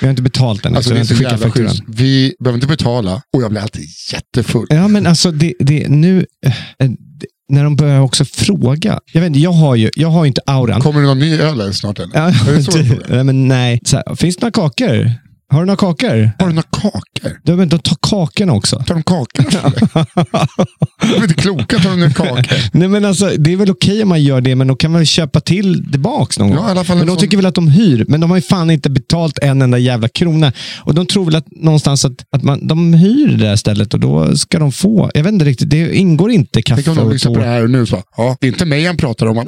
[0.00, 0.76] vi har inte betalt än.
[0.76, 1.76] Alltså, så det vi har inte skickat.
[1.86, 4.66] Vi behöver inte betala och jag blir alltid jättefull.
[4.70, 6.26] Ja, men alltså det, det nu,
[6.78, 6.96] det,
[7.48, 9.00] när de börjar också fråga.
[9.12, 10.80] Jag vet inte, jag har ju, jag har ju inte auran.
[10.80, 12.10] Kommer det någon ny öl snart eller?
[12.14, 13.02] Ja, frågar?
[13.14, 13.80] nej, men nej.
[13.92, 15.12] Här, finns det några kakor?
[15.52, 16.30] Har du några kakor?
[16.38, 17.40] Har du några kakor?
[17.44, 18.76] Du inte ta kakorna också.
[18.86, 19.72] Tar de kakorna?
[21.00, 22.46] De är inte kloka, tar de ner kakor?
[22.72, 24.98] Nej, men alltså, det är väl okej om man gör det, men då kan man
[25.00, 26.66] väl köpa till tillbaks någon Ja, gång.
[26.68, 28.36] i alla fall Men en de sån- tycker väl att de hyr, men de har
[28.38, 30.52] ju fan inte betalt en enda jävla krona.
[30.78, 34.00] Och de tror väl att någonstans att, att man, de hyr det där stället och
[34.00, 35.10] då ska de få.
[35.14, 37.62] Jag vet inte riktigt, det ingår inte kaffe Tänk om de lyssnar på det här
[37.62, 39.36] och nu så, ja, det är inte mig han pratar om.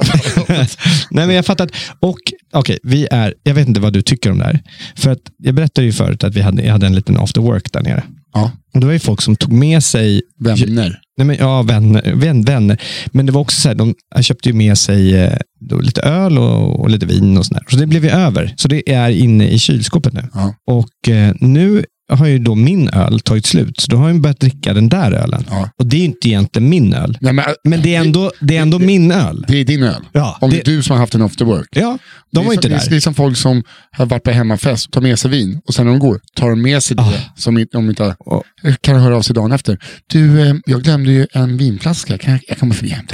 [1.11, 1.65] Nej, men jag fattar.
[1.65, 2.19] att- Och
[2.55, 4.61] okej, vi är, jag vet inte vad du tycker om det här.
[4.97, 7.73] För att jag berättade ju förut att vi hade, jag hade en liten after work
[7.73, 8.03] där nere.
[8.35, 11.01] Ja, Och det var ju folk som tog med sig vänner.
[11.17, 12.81] Nej, men, ja, vänner, vän, vänner.
[13.13, 16.39] Men det var också så här, de köpte ju med sig eh, då, lite öl
[16.39, 17.63] och, och lite vin och sådär.
[17.69, 18.55] Så det blev ju över.
[18.57, 20.29] Så det är inne i kylskåpet nu.
[20.35, 20.55] Ja.
[20.67, 23.81] Och eh, nu har ju då min öl tagit slut.
[23.81, 25.45] Så då har jag börjat dricka den där ölen.
[25.51, 25.71] Ja.
[25.79, 27.19] Och det är ju inte egentligen min öl.
[27.21, 29.45] Nej, men, Men det är ändå, det är ändå min öl.
[29.49, 30.03] det är din öl.
[30.13, 31.69] Ja, Om det det- är du som har haft en after work.
[31.71, 31.99] Ja, Det
[32.33, 32.91] de är var som- inte det är- där.
[32.91, 35.85] Det är som folk som har varit på hemmafest, tar med sig vin och sen
[35.87, 37.13] när de går tar de med sig det Ah.
[37.37, 38.43] som inte- de inte Och-
[38.81, 39.79] kan höra av sig dagen efter.
[40.07, 43.05] Du, eh, jag glömde ju en vinflaska, kan jag, jag kommer förbi hem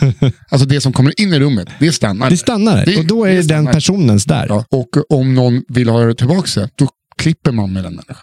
[0.50, 2.30] Alltså det som kommer in i rummet, det stannar.
[2.30, 2.84] Det stannar.
[2.86, 4.46] Det- och då är det det den personens där.
[4.48, 6.88] Ja, och om någon vill ha det tillbaka det, då
[7.22, 8.16] klipper man med den människan.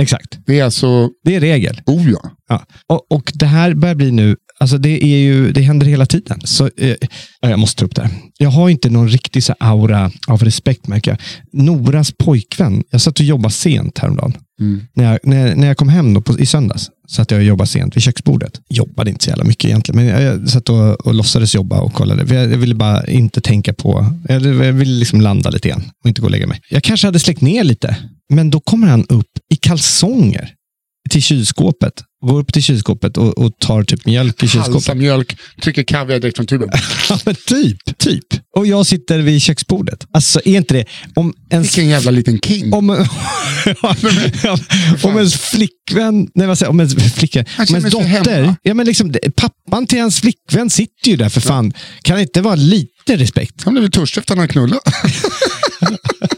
[0.00, 0.38] exakt.
[0.46, 1.80] Det är alltså, Det är regel.
[1.86, 2.30] oh ja.
[2.48, 2.66] Ja.
[2.86, 6.40] Och, och det här börjar bli nu, alltså det, är ju, det händer hela tiden.
[6.44, 6.96] Så, eh,
[7.40, 8.10] jag måste ta upp det.
[8.38, 11.20] Jag har inte någon riktig så aura av respekt märker jag.
[11.64, 14.36] Noras pojkvän, jag satt och jobbade sent häromdagen.
[14.60, 14.80] Mm.
[14.94, 17.96] När, jag, när, när jag kom hem på, i söndags satt jag och jobbade sent
[17.96, 18.60] vid köksbordet.
[18.68, 22.34] Jobbade inte så jävla mycket egentligen, men jag, satt och, och låtsades jobba och kollade.
[22.34, 26.08] Jag, jag ville bara inte tänka på, jag, jag ville liksom landa lite grann och
[26.08, 26.60] inte gå och lägga mig.
[26.70, 27.96] Jag kanske hade släckt ner lite,
[28.32, 30.54] men då kommer han upp i kalsonger
[31.10, 31.92] till kylskåpet.
[32.26, 34.72] Går upp till kylskåpet och, och tar typ mjölk i kylskåpet.
[34.74, 36.68] Halsa mjölk, trycker kaviar direkt från tuben.
[37.08, 38.24] Ja, men typ, typ.
[38.56, 40.06] Och jag sitter vid köksbordet.
[40.12, 40.84] Alltså, är inte det...
[41.14, 42.72] Om ens, Vilken jävla liten king.
[42.72, 42.90] om,
[45.02, 48.18] om ens flickvän, nej vad säger jag, om ens flickvän, Han om ens känner sig
[48.20, 48.56] dotter, hemma.
[48.62, 51.72] ja men liksom, det- pappan till hans flickvän sitter ju där för fan.
[52.02, 53.64] Kan det inte vara lite respekt?
[53.64, 54.80] Han blev väl törstig efter att han knullade.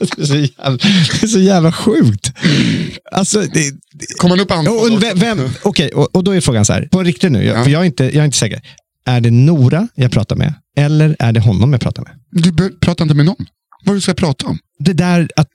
[0.16, 0.76] Det är så jävla,
[1.20, 2.32] det är så jävla sjukt.
[3.12, 3.72] Alltså, det,
[4.18, 4.74] Kom han upp anfall?
[4.92, 7.58] och, vem, vem, okej, och, och då är frågan så här, på riktigt nu, jag,
[7.58, 7.64] Ja.
[7.64, 8.60] för jag är, inte, jag är inte säker.
[9.06, 10.54] Är det Nora jag pratar med?
[10.76, 12.12] Eller är det honom jag pratar med?
[12.54, 13.46] Du pratar inte med någon.
[13.84, 14.58] Vad du ska prata om?
[14.78, 15.48] Det där att...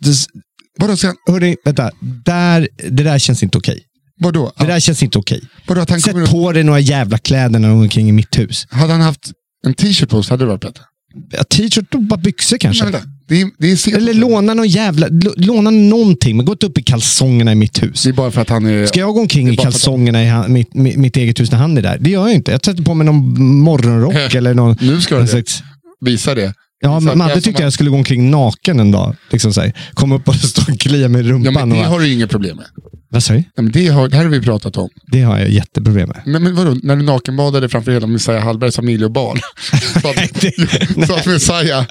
[0.80, 1.91] Vadå, sen, Hörni, vänta.
[2.25, 3.84] Där, det där känns inte okej.
[4.19, 4.51] vadå?
[4.58, 5.41] Det där känns inte okej.
[5.67, 8.39] vadå kommer Sätt upp, på dig några jävla kläder när du går omkring i mitt
[8.39, 8.67] hus.
[8.69, 9.32] hade han haft
[9.65, 10.84] en t-shirt på sig hade det varit bättre.
[11.32, 12.84] Ja, T-shirt och bara byxor kanske.
[12.84, 13.97] Vänta, det är, det är.
[13.97, 15.07] Eller låna någon jävla...
[15.37, 18.03] Låna någonting, men gå inte upp i kalsongerna i mitt hus.
[18.03, 18.85] Det är bara för att han är...
[18.85, 21.77] Ska jag gå omkring i kalsongerna i han, mitt, mitt, mitt eget hus när han
[21.77, 21.97] är där?
[21.99, 22.51] Det gör jag inte.
[22.51, 24.77] Jag sätter på mig någon morgonrock eller någon...
[24.81, 25.63] Nu ska du slags-
[26.01, 26.53] Visa det.
[26.81, 29.15] Ja, att Madde jag tyckte som- jag skulle gå omkring naken en dag.
[29.31, 29.73] Liksom så här.
[29.93, 31.53] Kom upp och stå och klia mig i Ja, rumpan.
[31.53, 32.65] men det har du inget problem med.
[33.13, 33.43] Vad sa du?
[33.55, 34.89] Ja, men det, har, det här har vi pratat om.
[35.11, 36.21] Det har jag jätteproblem med.
[36.25, 39.39] Men, men vadå, när du nakenbadade framför hela Messiah Hallbergs familj och barn.
[40.01, 41.85] Så att, det- så att Messiah,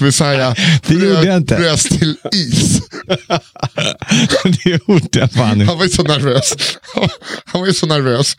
[0.00, 0.54] Messiah
[0.86, 1.56] Det gjorde jag inte.
[1.56, 2.80] brös till is.
[4.44, 5.64] det gjorde jag fan inte.
[5.66, 6.52] Han var ju så nervös.
[7.44, 8.36] Han var ju så nervös.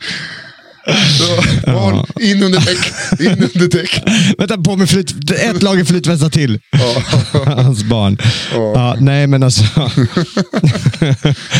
[1.66, 4.02] Barn, in under däck, in under däck.
[4.38, 6.60] Vänta, på med flyt, ett lager flytvästar till.
[7.46, 8.18] Hans barn.
[8.52, 9.62] Ja, nej, men alltså.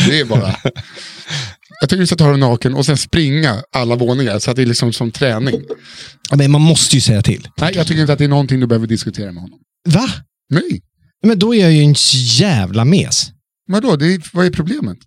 [0.07, 0.55] det är bara...
[1.81, 4.61] Jag tycker du ska ta dig naken och sen springa alla våningar så att det
[4.61, 5.61] är liksom som träning.
[6.29, 7.47] Ja, Men man måste ju säga till.
[7.57, 9.59] Nej, jag tycker inte att det är någonting du behöver diskutera med honom.
[9.89, 10.09] Va?
[10.49, 10.81] Nej,
[11.25, 11.95] Men då är jag ju en
[12.39, 13.31] jävla mes.
[13.67, 14.97] vadå, det är, vad är problemet?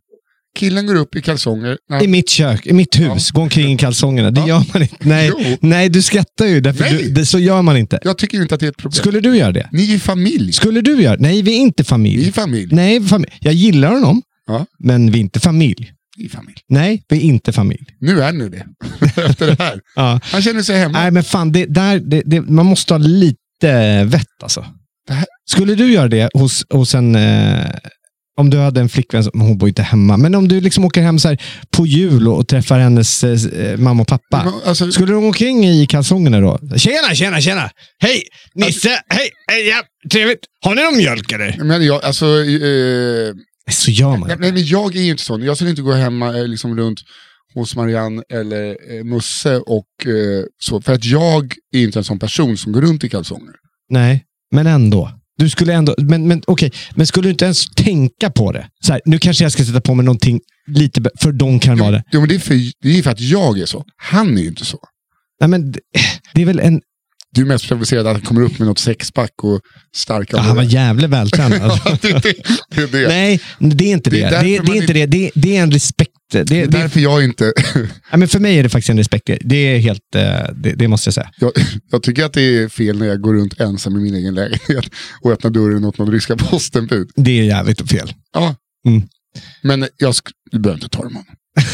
[0.56, 1.78] Killen går upp i kalsonger.
[1.90, 4.30] när I mitt kök, i mitt hus, gå omkring i kalsongerna.
[4.30, 4.48] Det Ja.
[4.48, 4.96] gör man inte.
[5.00, 5.56] Nej, Jo.
[5.60, 6.60] nej du skrattar ju.
[6.60, 6.92] Därför Nej.
[7.02, 7.98] du, det, så gör man inte.
[8.04, 8.92] Jag tycker inte att det är ett problem.
[8.92, 9.68] Skulle du göra det?
[9.72, 10.52] Ni är familj.
[10.52, 12.32] Skulle du göra Nej, vi är inte Ni är familj.
[12.32, 12.68] familj.
[12.74, 13.32] Nej, familj.
[13.40, 15.92] Jag gillar honom, Ja, men vi är inte familj.
[16.24, 16.56] är familj.
[16.68, 17.84] Nej, vi är inte familj.
[18.00, 18.66] Nu är ni det.
[19.26, 19.80] Efter det här.
[19.96, 20.20] Ja.
[20.22, 20.98] Han känner sig hemma.
[21.00, 24.66] Nej, men fan, det, där, det, det, man måste ha lite vett alltså.
[25.08, 27.14] Det här- Skulle du göra det hos, hos en...
[27.14, 27.64] Eh,
[28.36, 31.02] om du hade en flickvän, som, hon bor inte hemma, men om du liksom åker
[31.02, 34.44] hem så här på jul och, träffar hennes eh, mamma och pappa.
[34.44, 36.58] Men, alltså, Skulle du gå omkring i kalsongerna då?
[36.76, 37.70] Tjena, tjena, tjena!
[37.98, 38.22] Hej!
[38.54, 38.88] Nisse!
[38.88, 39.30] Hej!
[39.46, 40.40] hej ja, trevligt!
[40.64, 41.64] Har ni någon mjölk eller?
[41.64, 43.34] men jag, alltså, eh,
[43.70, 44.28] Så gör man.
[44.28, 45.42] nej, nej, men jag är ju inte sån.
[45.42, 47.00] Jag skulle inte gå hemma eh, liksom, runt
[47.54, 50.80] hos Marianne eller eh, Musse och eh, så.
[50.80, 53.54] För att jag är inte en sån person som går runt i kalsonger.
[53.88, 55.10] Nej, men ändå.
[55.38, 58.66] Du skulle ändå, men, men okej, men skulle du inte ens tänka på det?
[58.84, 61.90] Så här, nu kanske jag ska sätta på mig någonting lite, för de kan vara
[61.90, 62.02] det.
[62.12, 63.84] Jo, men det är, för, det är för att jag är så.
[63.96, 64.78] Han är ju inte så.
[65.40, 65.80] Nej, men det-
[66.34, 66.80] det är väl en...
[67.32, 69.60] Du är mest provocerad att han kommer upp med något sexpack och
[69.96, 71.80] starka Ja, han var jävligt vältränad.
[72.02, 72.12] Det,
[72.74, 73.08] det, det.
[73.08, 74.22] Nej, det är inte Det det.
[74.36, 75.06] är Det, är inte det.
[75.06, 76.10] Det, det är en respekt.
[76.32, 77.52] Det, Det är det, därför jag inte...
[78.10, 79.30] ja, men för mig är det faktiskt en respekt.
[79.40, 80.22] Det är helt, eh,
[80.54, 81.30] det, det måste jag säga.
[81.38, 81.52] Jag,
[81.90, 84.84] jag tycker att det är fel när jag går runt ensam i min egen lägenhet
[85.22, 87.10] och öppnar dörren åt någon ryska postenbud.
[87.16, 88.12] Det är jävligt fel.
[88.32, 88.54] Ja.
[88.88, 89.02] Mm.
[89.62, 90.14] Men jag
[90.50, 91.34] du behöver inte ta dem honom.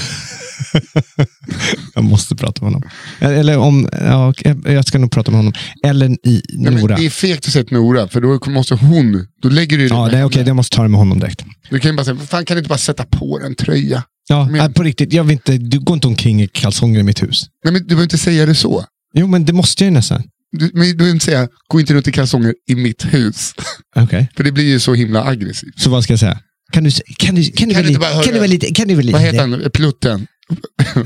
[1.94, 2.90] Jag måste prata med honom.
[3.20, 4.32] Eller om, ja,
[4.64, 5.52] jag ska nog prata med honom.
[5.84, 6.96] Eller i Nej, Nora.
[6.96, 9.26] det är fegt att säga till Nora, för då måste hon...
[9.42, 10.38] Då lägger du det Ja, med det är okej.
[10.38, 10.48] henne.
[10.48, 11.44] Jag måste ta det med honom direkt.
[11.70, 14.02] Du kan ju bara säga, "Vad fan kan du inte bara sätta på en tröja?
[14.28, 15.12] Ja, Men- nej, på riktigt.
[15.12, 17.46] Jag vill inte, du går inte omkring i kalsonger i mitt hus.
[17.64, 18.84] Nej, men du behöver inte säga det så.
[19.14, 20.22] Jo, men det måste jag ju nästan.
[20.58, 23.52] Du, men du behöver inte säga, gå inte runt i kalsonger i mitt hus.
[23.96, 24.28] Okej.
[24.36, 25.80] För det blir ju så himla aggressivt.
[25.80, 26.38] Så vad ska jag säga?
[26.72, 29.06] Kan du, kan du, kan du, Kan du kan du väl lite, kan du väl
[29.06, 29.12] lite?
[29.18, 29.70] Vad heter han?
[29.74, 30.26] Plutten.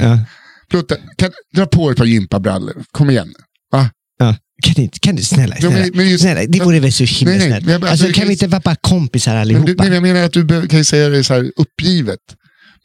[0.01, 0.19] Ja,
[0.71, 0.99] Plutten.
[1.17, 2.85] Kan, dra på ett par gympabrallor.
[2.93, 3.35] Kom igen.
[3.73, 3.91] Va?
[4.19, 4.37] ja.
[4.63, 6.93] Kan du, inte- kan du snälla, Ja, snälla, men- men just- snälla det vore väl
[6.93, 7.75] så himla Nej, nej, snällt.
[7.85, 9.67] Alltså, alltså, kan vi inte vara bara kompisar allihopa?
[9.67, 12.19] du, nej, jag menar att du kan ju säga det så här uppgivet.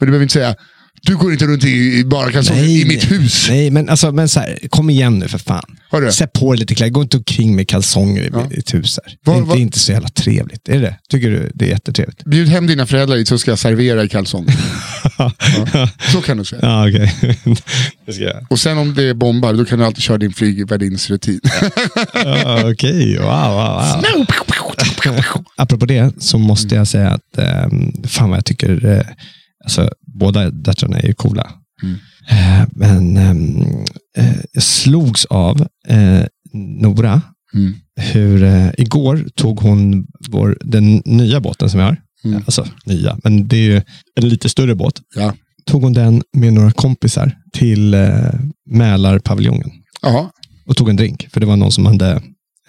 [0.02, 0.56] Men du behöver inte säga,
[1.04, 3.46] du går inte runt i, bara kalsonger i mitt hus.
[3.50, 5.78] Nej, men, alltså, men så här, kom igen nu för fan.
[5.92, 6.12] Hörru.
[6.12, 6.92] Sätt på dig lite kläder.
[6.92, 8.48] Gå inte omkring med kalsonger i Ja.
[8.50, 9.00] ditt hus.
[9.06, 9.16] Här.
[9.26, 10.70] Vad- det, är inte, så jävla trevligt.
[10.70, 10.96] Är det?
[11.10, 12.24] Tycker du det är jättetrevligt?
[12.26, 14.56] Bjud hem dina föräldrar hit så ska jag servera i kalsonger.
[15.18, 15.32] ja.
[16.12, 16.62] Så kan du säga.
[16.62, 17.14] Ja, okej.
[18.06, 18.46] det ska jag.
[18.50, 21.40] Och sen om det är bombar, då kan du alltid köra din flygvärdinsrutin.
[22.14, 24.04] Ja, Okej, wow, wow,
[25.06, 25.46] wow.
[25.58, 29.06] Apropå det så måste jag säga att um, fan vad jag tycker, eh,
[29.64, 31.52] alltså båda döttrarna är ju coola.
[32.30, 33.62] Eh, Men ehm,
[34.18, 37.22] eh, jag slogs av eh, Nora,
[37.54, 37.74] Mm.
[37.96, 41.98] hur eh, igår tog hon vår, den nya båten som vi har.
[42.24, 42.38] Mm.
[42.38, 43.82] Alltså nya, men det är ju
[44.16, 45.02] en lite större båt.
[45.16, 45.34] Ja.
[45.66, 48.10] Tog hon den med några kompisar till eh,
[48.70, 49.72] Mälarpaviljongen
[50.02, 50.30] Jaha.
[50.68, 51.28] och tog en drink.
[51.34, 52.12] För det var någon som hade,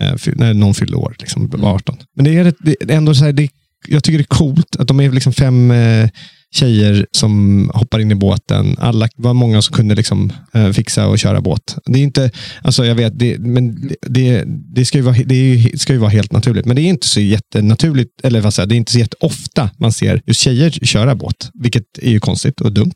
[0.00, 1.60] eh, när någon fyllde år, liksom, Mm.
[1.60, 1.96] var 18.
[2.16, 3.48] Men det är, det ändå så här, det,
[3.88, 6.08] jag tycker det är coolt att de är liksom fem eh,
[6.52, 8.76] tjejer som hoppar in i båten.
[8.78, 11.76] Alla var många som kunde liksom, eh, fixa och köra båt.
[11.84, 12.30] Det är inte,
[12.62, 16.10] alltså jag vet, det, men det, det, det, ska ju vara, det ska ju vara
[16.10, 16.66] helt naturligt.
[16.66, 19.92] Men det är inte så jättenaturligt, eller vad säger det är inte så jätteofta man
[19.92, 21.50] ser just tjejer köra båt.
[21.54, 22.94] Vilket är ju konstigt och dumt.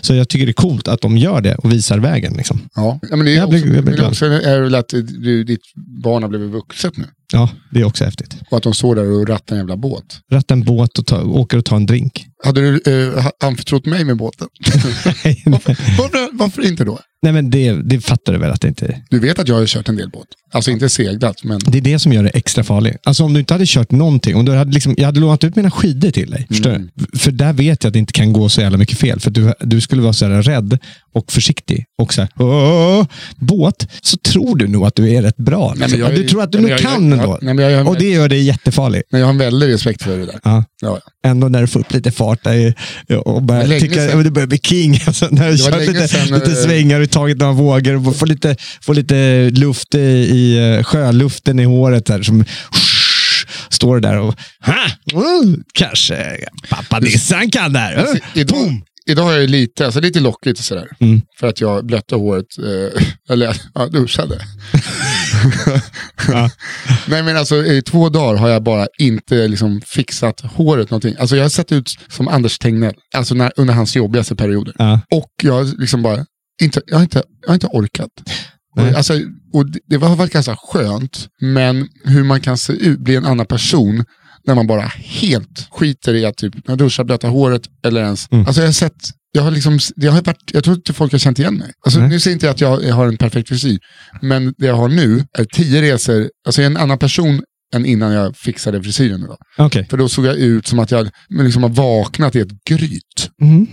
[0.00, 2.34] Så jag tycker det är coolt att de gör det och visar vägen.
[2.36, 2.60] Liksom.
[2.74, 2.98] Ja.
[3.10, 5.60] men det är Jag också, jag blir också är det väl att du, ditt
[6.02, 7.04] barn har blivit vuxet nu.
[7.32, 8.36] Ja, det är också häftigt.
[8.50, 10.20] Och att de står där och rattar en jävla båt.
[10.32, 12.26] ratta en båt och ta, åker och tar en drink.
[12.46, 14.48] Hade du uh, anförtrott mig med båten?
[15.46, 16.98] Varför, varför, varför inte då?
[17.22, 19.02] Nej, men det, det fattar du väl att det inte är.
[19.10, 20.26] Du vet att jag har kört en del båt.
[20.52, 21.58] Alltså inte seglat, men...
[21.66, 22.96] Det är det som gör det extra farligt.
[23.04, 25.56] Alltså om du inte hade kört någonting, om du hade liksom, jag hade lånat ut
[25.56, 26.46] mina skidor till dig.
[26.50, 26.88] Förstår Mm.
[27.18, 29.20] För där vet jag att det inte kan gå så jävla mycket fel.
[29.20, 30.78] För du, du skulle vara så här rädd
[31.14, 31.84] och försiktig.
[32.02, 33.06] Och så här, "Åh!"
[33.36, 35.68] båt, så tror du nog att du är rätt bra.
[35.68, 36.00] Nej, men Liksom.
[36.00, 37.38] jag du tror att du nog jag- kan jag- ändå.
[37.42, 39.02] nej, men jag- jag- och det gör dig jättefarlig.
[39.10, 40.40] Men jag har en väldig respekt för det där.
[40.44, 40.64] Ja.
[40.82, 41.00] Ja.
[41.24, 42.35] Ändå när du får upp lite fart
[43.24, 45.00] och Det börjar var länge tycka du börjar bli king.
[45.06, 48.16] Alltså, när Det var kör lite, sedan, lite eh, svängar och tagit några vågor och
[48.16, 52.08] får lite, får lite luft i, i eh, sjöluften i håret.
[52.08, 52.44] Här, som
[53.70, 54.34] står där och
[55.12, 56.38] mm, kanske
[56.70, 57.98] pappa Nissan kan det här.
[57.98, 60.88] Uh, idag, idag har jag lite, alltså lite lockigt och sådär.
[61.00, 61.22] Mm.
[61.40, 63.02] För att jag blötte håret, eh,
[63.34, 64.40] eller ja, duschade.
[67.06, 71.16] Nej men alltså i två dagar har jag bara inte liksom fixat håret någonting.
[71.18, 74.74] Alltså jag har sett ut som Anders Tegnell, alltså när, under hans jobbigaste perioder.
[74.78, 75.00] Ja.
[75.10, 76.26] Och jag har liksom bara,
[76.62, 78.10] inte, jag, har inte, jag har inte orkat.
[78.76, 78.94] Nej.
[78.94, 79.14] alltså,
[79.52, 83.26] och det, det har varit ganska skönt, men hur man kan se ut, bli en
[83.26, 84.04] annan person
[84.46, 88.26] när man bara helt skiter i att typ, jag duschar, blöta håret eller ens...
[88.30, 88.46] Mm.
[88.46, 91.18] Alltså jag har sett, jag har liksom, jag har varit, jag tror inte folk har
[91.18, 91.72] känt igen mig.
[91.84, 92.08] Alltså, Nej.
[92.08, 93.78] nu säger inte jag att jag, jag har en perfekt frisyr,
[94.22, 97.42] men det jag har nu är tio resor, alltså jag är en annan person
[97.74, 99.36] än innan jag fixade frisyren idag.
[99.58, 99.86] Okej.
[99.90, 103.30] För då såg jag ut som att jag liksom har vaknat i ett gryt.
[103.42, 103.66] Mhm.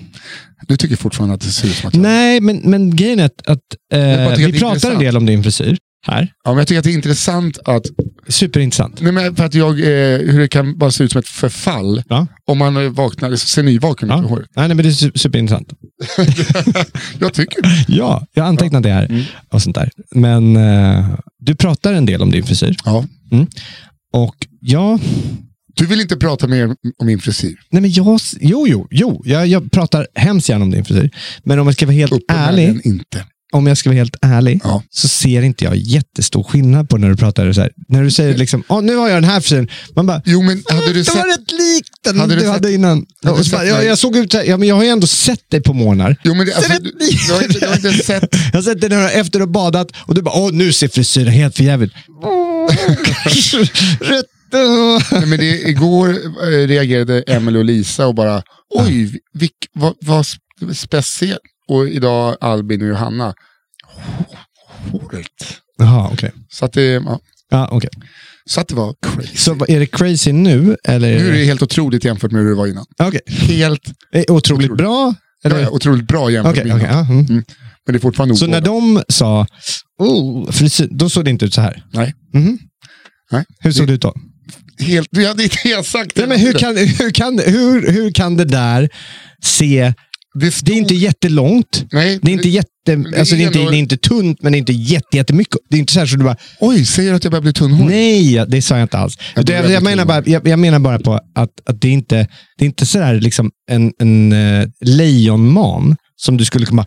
[0.67, 2.01] Du tycker fortfarande att det ser ut som att jag...
[2.01, 3.59] Nej, men, men grejen är att, att
[3.93, 6.31] eh, vi pratar en del om din frisyr här.
[6.43, 7.85] Ja, men jag tycker att det är intressant att
[8.27, 9.01] Superintressant.
[9.01, 12.03] Nej, men för att jag, eh, hur det kan bara se ut som ett förfall
[12.09, 12.27] Ja.
[12.45, 14.15] om man vaknar, ser nyvaken Ja.
[14.15, 14.47] håret.
[14.55, 15.73] Nej, nej, men det är su- superintressant.
[17.19, 17.85] jag tycker det.
[17.87, 19.23] Ja, jag har antecknat det här Mm.
[19.49, 19.89] och sånt där.
[20.11, 21.05] Men eh,
[21.39, 22.75] du pratar en del om din frisyr.
[22.85, 23.05] Ja.
[24.13, 24.99] Och ja,
[25.75, 26.65] Du vill inte prata mer
[26.97, 27.55] om min frisyr.
[27.71, 31.09] nej men jag, jo, jo, jo, jag, jag pratar hemskt gärna om din frisyr.
[31.43, 33.25] Men om jag ska vara helt ärlig, inte.
[33.53, 34.83] Om jag ska vara helt ärlig, Ja.
[34.89, 37.71] så ser inte jag jättestor skillnad på när du pratar så här.
[37.87, 39.67] När du säger liksom, oh, nu har jag den här frisyren.
[39.95, 41.15] Man bara, Jo, men hade du det sett...
[41.15, 42.89] var rätt likt den Hade du, du hade innan.
[42.97, 43.85] hade du Och bara, sett ja, mig?
[43.87, 46.15] jag såg ut ja, men jag har ju ändå sett dig på morgnar.
[46.23, 46.91] Jo, men det, alltså, du,
[47.27, 48.23] du, har inte, du har inte sett...
[48.53, 50.73] Jag har sett dig när du- efter att ha badat och du bara, åh nu
[50.73, 51.93] ser frisyren helt för jävligt.
[53.99, 54.25] Rätt.
[55.11, 56.09] Nej, men det, igår
[56.43, 61.39] eh, reagerade Emily och Lisa och bara, oj, vilk, vad, vad sp- speciellt.
[61.67, 63.33] Och idag Albin och Johanna.
[64.91, 65.27] Håret.
[65.77, 66.31] Jaha, okej.
[66.49, 67.89] Så att det, ja, Ja, okej.
[68.45, 69.37] så att det var crazy.
[69.37, 70.77] Så är det crazy nu?
[70.83, 71.19] Eller?
[71.19, 72.85] Nu är det helt otroligt jämfört med hur det var innan.
[72.99, 73.21] Okej.
[73.27, 74.77] Helt det Otroligt Otroligt.
[74.77, 75.15] bra?
[75.45, 75.59] Eller?
[75.59, 76.93] ja, otroligt bra jämfört Okej, med innan.
[76.93, 77.25] ja, mm.
[77.85, 79.47] Men det är fortfarande Så när de sa,
[79.99, 81.83] oh, frisyr, då såg det inte ut så här?
[81.93, 82.13] Nej.
[82.33, 82.57] Mhm.
[83.31, 83.45] Nej.
[83.59, 84.13] Hur såg det ut då?
[84.79, 88.37] Helt, du hade inte jag sagt Nej, men hur, kan, hur, kan, hur, hur kan
[88.37, 88.89] det där
[89.43, 89.93] se...
[90.33, 91.85] det, stod, Det är inte jättelångt.
[91.91, 92.69] Nej, Det är inte jätte...
[92.85, 95.57] det Alltså det är inte, det är inte tunt, men det är inte jätte, jättemycket.
[95.69, 97.53] Det är inte så här så du bara, Oj, säger du att jag börjar bli
[97.53, 97.89] tunnhårig?
[97.89, 99.17] Nej, det sa jag inte alls.
[99.35, 102.27] Jag Jag, jag, menar, bara, jag, jag menar bara på att, att det är inte
[102.57, 106.85] det är inte sådär liksom en, en uh, lejonman som du skulle komma...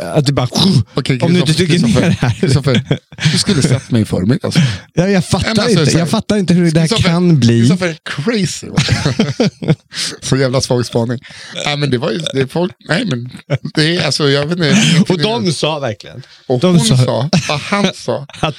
[0.00, 0.48] Att du bara...
[0.94, 3.32] Okej, om du inte trycker ner det här.
[3.32, 4.56] Du skulle sett mig i förmiddags.
[4.96, 7.60] Ja, jag, fattar alltså, inte, här- jag fattar inte hur det där Kristoffer- kan bli.
[7.60, 8.68] Kristoffer, crazy.
[10.22, 11.18] Så jävla svag spaning.
[11.66, 13.30] Nej, men det var ju, det är folk, nej men,
[13.74, 15.12] det är alltså, jag vet inte.
[15.12, 18.26] Och de sa verkligen och de hon sa- sa, vad han sa.
[18.40, 18.56] att...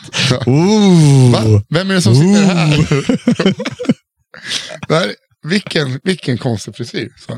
[0.47, 1.31] Ooh.
[1.31, 1.61] Va?
[1.69, 2.77] Vem är det som sitter här?
[4.87, 5.13] det här
[5.47, 7.09] vilken, vilken konstig frisyr.
[7.27, 7.37] Så.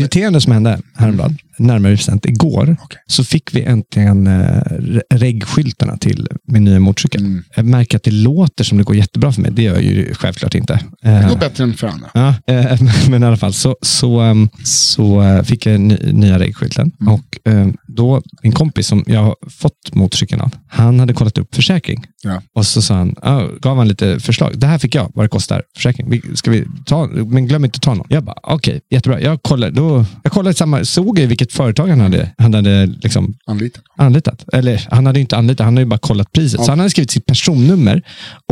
[0.00, 4.30] irriterande som hände häromdagen, närmare bestämt igår, så fick vi äntligen eh,
[4.70, 7.42] re- reggskyltarna till min nya motorcykel.
[7.56, 9.50] Jag märker att det låter som det går jättebra för mig.
[9.50, 10.80] Det gör ju självklart inte.
[11.02, 12.08] Det Eh, går bättre än för andra.
[12.14, 16.92] Ja, eh, men i alla fall så, så, ehm, så fick jag ny, nya reggskylten.
[17.06, 21.54] Och eh, då, min kompis som jag har fått motorcykeln av, han hade kollat upp
[21.54, 22.04] försäkring.
[22.22, 22.42] Ja.
[22.54, 24.58] Och så sa han, ah, gav han lite förslag.
[24.58, 26.22] Det här fick jag, vad det kostar, försäkring.
[26.34, 28.06] Ska vi ta, men glöm inte att ta någon.
[28.10, 29.20] Jag bara, okej, jättebra.
[29.20, 33.34] Jag kollade, då, jag kollade samma, såg jag vilket företag han hade, han hade liksom
[33.46, 33.82] Anlitat.
[33.98, 34.44] anlitat.
[34.52, 36.64] Eller han hade inte anlitat, han hade ju bara kollat priset.
[36.64, 38.02] Så han hade skrivit sitt personnummer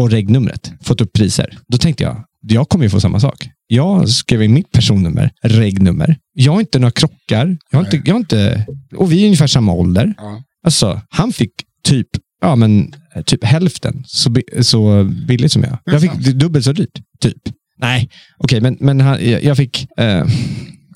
[0.01, 1.59] och regnumret, fått upp priser.
[1.69, 3.49] Då tänkte jag, jag kommer ju få samma sak.
[3.67, 6.17] Jag skrev in mitt personnummer, regnummer.
[6.33, 7.57] Jag har inte några krockar.
[7.71, 10.15] Jag har inte, jag har inte, och vi är ungefär samma ålder.
[10.17, 10.43] Ja.
[10.67, 11.53] Alltså, han fick
[11.85, 12.07] typ,
[12.41, 15.79] ja, men, typ hälften så, så billigt som jag.
[15.85, 16.99] Jag fick dubbelt så dyrt.
[17.21, 17.37] Typ.
[17.81, 20.27] Nej, okej, men, men han, jag jag fick eh,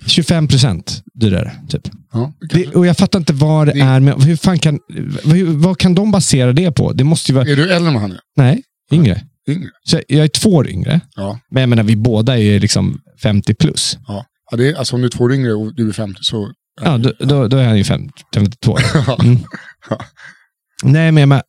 [0.07, 1.53] 25 procent dyrare.
[1.69, 1.83] Typ.
[2.13, 4.01] Ja, Det, och jag fattar inte vad det, Det- är.
[4.01, 4.79] Men hur fan kan,
[5.25, 6.93] hur, vad kan de basera det på?
[6.93, 7.49] Det måste ju vara...
[7.49, 8.21] Är du äldre än han är?
[8.37, 9.23] Nej, yngre.
[9.49, 9.69] Yngre?
[9.85, 11.01] Så jag är två år yngre.
[11.17, 11.39] Ja.
[11.51, 13.99] Men jag menar, vi båda är liksom 50 plus.
[14.07, 14.25] ja.
[14.51, 16.51] ja det är, alltså om du är två år yngre och du är 50 så...
[16.83, 18.79] Ja, då, då, då är han ju fem- 52.
[19.07, 19.19] Ja.
[19.23, 19.39] Mm.
[20.85, 21.41] Nej, men jag, men,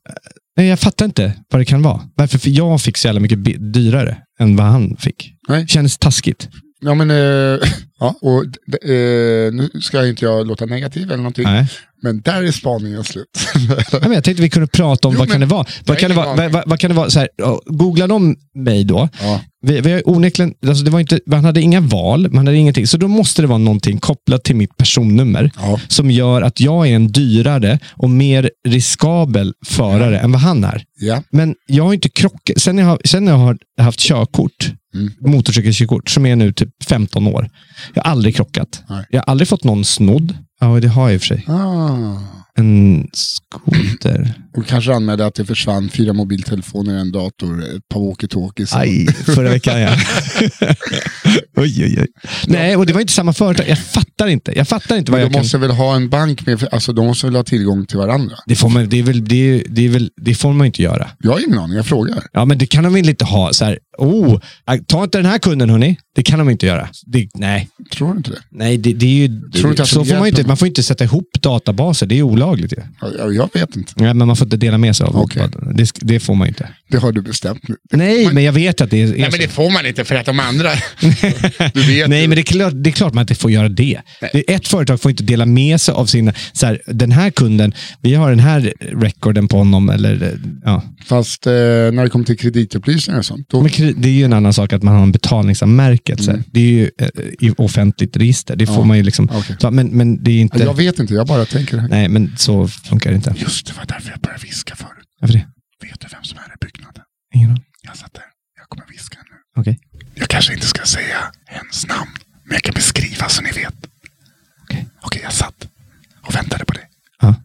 [0.58, 2.02] nej, jag fattar inte vad det kan vara.
[2.16, 2.38] Varför?
[2.38, 5.34] För jag fick så jävla mycket dyrare än vad han fick.
[5.48, 5.68] Nej.
[5.68, 6.50] Kändes taskigt.
[6.82, 7.60] Ja, men, eh,
[8.00, 8.44] ja, och,
[8.90, 11.68] eh, nu ska inte jag låta negativ eller någonting, Nej.
[12.02, 13.26] men där är spaningen slut.
[13.92, 15.66] Ja, men jag tänkte vi kunde prata om Jo, vad kan det vara.
[15.86, 16.36] Vad kan det vara?
[16.36, 17.10] Vad, vad, vad kan det vara?
[17.10, 17.30] Så här,
[17.66, 19.42] googlar de mig då, ja.
[19.66, 22.88] Vi, vi har onekligen, alltså det var inte, man hade inga val, man hade ingenting.
[22.88, 25.80] Så då måste det vara någonting kopplat till mitt personnummer Ja.
[25.88, 30.84] som gör att jag är en dyrare och mer riskabel förare än vad han är.
[31.00, 31.24] Ja.
[31.30, 32.60] Men jag har inte krockat.
[32.62, 35.12] Sen jag har, sen jag har haft körkort, Mm.
[35.22, 37.50] motorcykelkörkort, som är nu typ 15 år.
[37.93, 38.84] Jag har aldrig krockat.
[38.89, 39.06] Nej.
[39.10, 40.38] Jag har aldrig fått någon snodd.
[40.60, 41.46] Ja, det har jag i och för sig.
[41.48, 42.18] Ah.
[42.56, 44.34] En skoter.
[44.58, 48.78] Och kanske anmälde att det försvann fyra mobiltelefoner, en dator, ett par walkie-talkies.
[48.78, 49.89] Aj, förra veckan ja.
[51.58, 52.08] oj, oj, oj.
[52.48, 53.66] Nej, och det var inte samma företag.
[53.70, 54.54] Jag fattar inte.
[54.56, 55.42] Jag fattar inte vad Men jag de kan...
[55.42, 58.36] måste väl ha en bank med, alltså de måste väl ha tillgång till varandra.
[58.46, 60.82] Det får man, det är väl, det är, det är väl, det får man inte
[60.84, 61.10] göra.
[61.20, 62.24] Jag har ingen aning, jag frågar.
[62.34, 63.54] Ja, men det kan de väl inte ha.
[63.54, 64.39] Så här, oh,
[64.88, 65.98] ta inte den här kunden hörni.
[66.16, 66.89] Det kan de inte göra.
[67.06, 68.39] Det, nej, Tror du inte det?
[68.52, 70.48] nej det, det är ju, Tror du inte att så det får man, ju inte,
[70.54, 72.06] man får inte sätta ihop databaser.
[72.06, 72.78] Det är olagligt ju.
[73.02, 73.94] Ja, Jag, jag vet inte.
[73.96, 75.44] Nej, men man får inte dela med sig av Okej.
[75.74, 75.92] det.
[76.02, 76.70] Det får man inte.
[76.89, 77.76] Det har du bestämt nu.
[77.92, 79.32] Nej, men jag vet att det är, är Nej, så.
[79.32, 80.70] men det får man inte för att de andra...
[81.74, 82.28] du vet Nej, ju.
[82.28, 84.00] men det är, klart, det är klart man inte får göra det.
[84.34, 87.30] det är ett företag får inte dela med sig av sina, så här, den här
[87.30, 89.89] kunden, vi har den här recorden på honom.
[89.89, 90.30] Eller, eh,
[90.66, 90.84] ja.
[91.06, 94.34] Fast eh, när det kommer till kreditupplysningar och sånt, då, Men det är ju en
[94.34, 96.44] annan sak att man har en betalningsanmärkelse.
[96.52, 97.08] Det är ju eh,
[97.39, 98.56] i offentligt register.
[98.56, 98.82] Det får Mm.
[98.84, 99.56] Ja, man ju liksom, okej.
[99.60, 100.60] ta, men, men det är inte...
[100.60, 101.82] Ja, jag vet inte, jag bara tänker.
[101.89, 103.34] Nej, men så funkar det inte.
[103.38, 105.08] Just det var därför jag började viska förut.
[105.22, 105.48] Varför det?
[105.88, 107.04] Vet du vem som är i byggnaden?
[107.36, 107.63] Ingen aning.
[107.82, 108.24] Jag satt där.
[108.58, 109.62] Jag kommer viska nu.
[109.62, 109.80] Okej.
[110.15, 112.12] Jag kanske inte ska säga hennes namn,
[112.46, 113.74] men jag kan beskriva så ni vet.
[114.63, 114.88] Okej.
[115.02, 115.67] Okej, jag satt
[116.22, 116.86] och väntade på det.
[117.22, 117.36] Ja.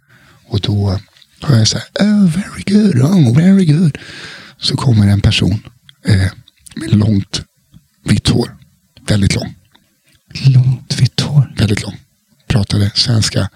[0.47, 0.99] Och då
[1.43, 3.99] hör jag så här, oh, very good, oh, very good.
[4.59, 5.63] Så kommer en person
[6.07, 6.31] eh,
[6.77, 7.43] med långt
[8.05, 8.57] vitt hår.
[9.09, 9.55] Väldigt lång,
[10.47, 11.55] Långt vitt hår.
[11.57, 11.95] väldigt lång.
[12.49, 13.49] Pratade svenska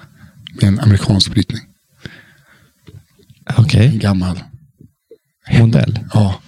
[0.54, 1.60] med en amerikansk brytning.
[3.56, 3.86] Okej.
[3.86, 4.40] En gammal,
[5.58, 5.98] Modell.
[6.14, 6.40] ja,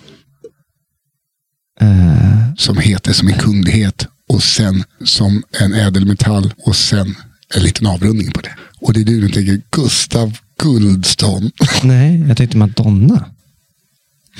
[1.80, 7.14] Eh, som heter som en kunglighet och sen som en ädelmetall och sen
[7.54, 8.56] en liten avrundning på det.
[8.80, 11.52] Och det är du som tänker Gustav Guldstånd.
[11.82, 13.30] nej, jag tänkte Madonna.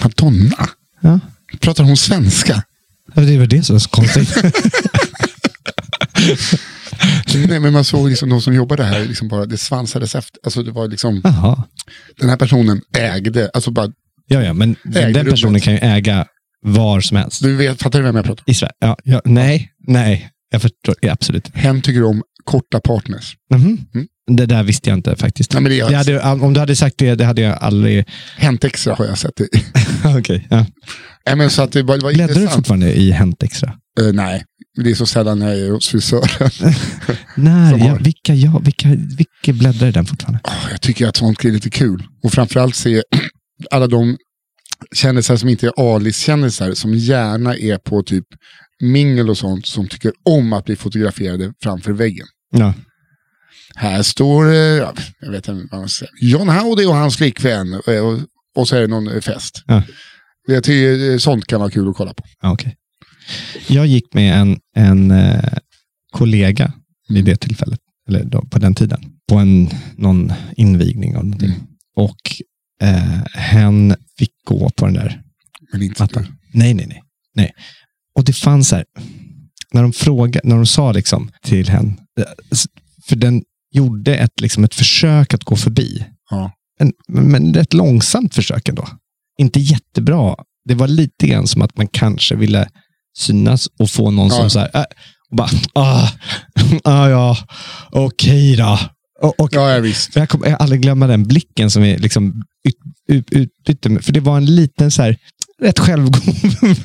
[0.03, 0.69] Madonna.
[1.01, 1.21] Ja.
[1.61, 2.63] Pratar hon svenska?
[3.15, 4.35] Ja, Det var det som var så konstigt.
[7.35, 10.41] Nej, men man såg liksom de som jobbade här, liksom bara, det svansades efter.
[10.45, 11.64] Alltså det var liksom, Jaha.
[12.20, 13.89] den här personen ägde, alltså bara,
[14.26, 16.26] Ja, ja, men den, personen kan ju äga
[16.62, 17.43] var som helst.
[17.43, 18.51] du vet, fattar du vem jag pratar om?
[18.51, 18.72] I Sverige.
[18.78, 20.30] Ja, ja, nej, nej.
[20.51, 20.95] Jag förstår.
[21.01, 21.51] Ja, absolut.
[21.55, 23.37] Hen tycker om korta partners.
[23.55, 23.78] Mhm.
[23.95, 24.07] Mm.
[24.26, 25.53] Det där visste jag inte faktiskt.
[25.53, 28.05] Nej, men det Jag hade, om du hade sagt det, det hade jag aldrig...
[28.37, 29.64] Hänt Extra har jag sett det i.
[30.18, 30.47] Okej.
[30.51, 30.66] ja.
[31.26, 33.72] Nej, men så att det var, det var Bläddrar du fortfarande i Hänt Extra?
[34.01, 34.45] Eh, nej,
[34.83, 36.51] det är så sällan jag är hos frisören.
[37.37, 40.41] Nej, har- ja, vilka, ja, vilka, vilka bläddrar i den fortfarande?
[40.45, 42.07] Oh, jag tycker att sånt är lite kul.
[42.25, 43.03] Och framförallt se
[43.71, 44.17] alla de
[44.95, 48.25] kändisar som inte är A-listkändisar som gärna är på typ
[48.83, 52.27] mingel och sånt som tycker om att bli fotograferade framför väggen.
[52.51, 52.75] Ja.
[53.77, 57.75] Här står, eh, ja, jag vet inte vad man säga, John Howdy och hans flickvän
[57.75, 58.19] och, och,
[58.57, 59.63] och så är det någon eh, fest.
[59.67, 59.83] Ja.
[60.47, 62.25] Jag tycker eh, sånt kan vara kul att kolla på.
[62.43, 62.75] Ja, okej.
[63.68, 65.59] Jag gick med en, en eh,
[66.11, 66.72] kollega
[67.09, 71.51] vid det tillfället, eller då, på den tiden, på en, någon invigning av någonting.
[71.51, 71.66] Mm.
[71.97, 72.20] Och
[72.81, 75.22] eh, hen fick gå på den där
[75.72, 76.27] Men inte mattan.
[76.53, 77.03] Nej, nej, nej,
[77.35, 77.53] nej.
[78.14, 78.85] Och det fanns så här,
[79.72, 82.25] när de frågade, när de sa liksom till hen, eh,
[83.09, 86.05] för den gjorde ett, liksom ett försök att gå förbi.
[86.31, 86.53] Ja.
[86.81, 88.89] En, men, ett långsamt försök ändå.
[89.39, 90.37] Inte jättebra.
[90.64, 92.68] Det var lite grann som att man kanske ville
[93.19, 94.35] synas och få någon Ja.
[94.35, 94.85] som så här, äh,
[95.31, 96.09] och bara, ah,
[96.85, 97.37] ah ja,
[97.91, 98.79] okej då.
[99.23, 100.17] Och, och, Ja, ja, visst.
[100.17, 102.43] jag kommer aldrig glömma den blicken som vi liksom
[103.09, 104.05] ut, ut, med.
[104.05, 105.17] För det var en liten så här,
[105.62, 106.23] rätt självgod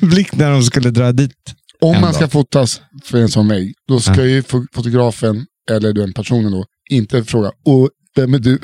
[0.00, 1.54] blick när de skulle dra dit.
[1.80, 4.24] Om man ska fotas för en sån vägg, då ska Ja.
[4.24, 8.58] ju fo- fotografen, eller den personen då, inte fråga Åh, vem är du?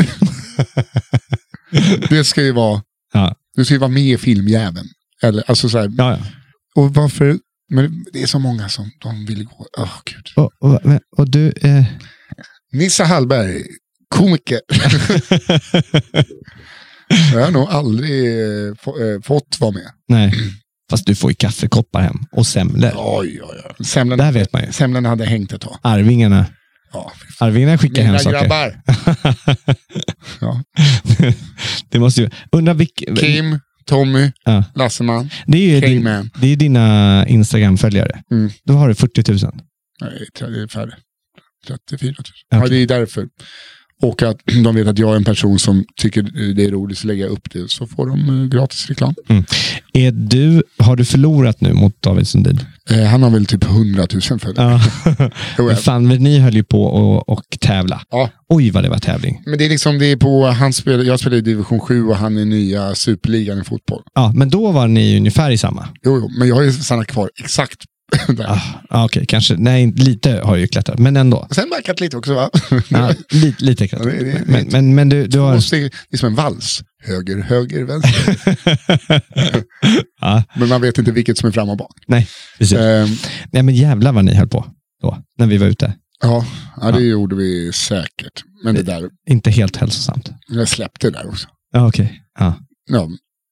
[2.08, 3.34] det ska ju vara, Ja.
[3.56, 4.86] du ska ju vara med i filmjäveln.
[5.22, 6.18] Eller, alltså så här, Ja, ja.
[6.82, 7.38] och varför,
[7.68, 10.26] men det är så många som de vill gå, åh gud.
[10.36, 10.80] Och, och,
[11.16, 11.84] och du, eh,
[12.72, 13.62] Nissa Hallberg,
[14.08, 14.60] komiker.
[17.32, 19.90] jag har nog aldrig eh, få, eh, fått vara med.
[20.08, 20.32] nej.
[20.90, 22.92] Fast du får ju kaffekoppar hem och semlor.
[22.96, 23.84] Oj, oj, oj.
[23.86, 24.72] Semlan, Där vet man ju.
[24.72, 25.78] semlan hade hängt ett tag.
[25.82, 26.46] Arvingarna,
[26.92, 27.12] Ja.
[27.40, 28.40] Arvingarna skickar hem Mina saker.
[28.40, 28.80] grabbar.
[30.40, 30.62] ja.
[31.90, 33.16] det måste ju, undra vilka...
[33.16, 34.64] Kim, Tommy, Ja.
[34.74, 38.22] Lasseman, Det är ju din, det är dina Instagram-följare.
[38.30, 38.50] Mm.
[38.64, 39.38] Då har du 40 000.
[40.00, 40.94] Nej, det är färre.
[41.66, 42.14] 34 000.
[42.18, 42.32] Okej.
[42.50, 43.28] Ja, det är därför.
[44.02, 46.22] Och att de vet att jag är en person som tycker
[46.54, 47.70] det är roligt, så lägger jag upp det.
[47.70, 49.14] Så får de eh, gratis reklam.
[49.92, 52.60] Är du, har du förlorat nu mot David Sundin?
[52.90, 54.80] Eh, han har väl typ 100 000 följare.
[55.58, 55.76] Ja.
[55.76, 58.02] Fan, men ni höll ju på och, och tävla.
[58.10, 58.30] Ja.
[58.48, 59.42] Oj, vad det var tävling.
[59.46, 62.16] Men det är liksom, det är på, han spelar, jag spelar i division 7 och
[62.16, 64.02] han är nya superligan i fotboll.
[64.14, 65.88] Ja, men då var ni ungefär i samma.
[66.04, 67.76] Jo, jo, men jag har ju stannat kvar exakt
[68.28, 68.44] där.
[68.50, 68.60] Ah,
[68.90, 69.56] ah, Okej, kanske.
[69.56, 71.46] Nej, lite har ju klättrat, men ändå.
[71.50, 72.50] Sen backat lite också va?
[72.88, 74.12] Ja, lite, lite klättrat.
[74.14, 75.56] Ja, det- det- Men, men, men du, du har...
[75.56, 76.80] Steg- Det är som en vals.
[77.06, 78.36] Höger, höger, vänster.
[80.20, 81.96] ja, Men man vet inte vilket som är fram och bak.
[82.06, 82.28] nej,
[82.58, 82.78] precis.
[82.78, 83.08] Ehm,
[83.52, 84.66] Nej, men jävlar vad ni höll på
[85.02, 85.94] då, när vi var ute.
[86.22, 86.46] ja,
[86.80, 87.06] ja, det Ja.
[87.10, 88.42] gjorde vi säkert.
[88.64, 90.30] Men det där, Inte helt hälsosamt.
[90.48, 91.48] jag släppte det där också.
[91.72, 92.22] Ja, okej.
[92.38, 92.54] Ja.
[92.90, 93.08] Ja.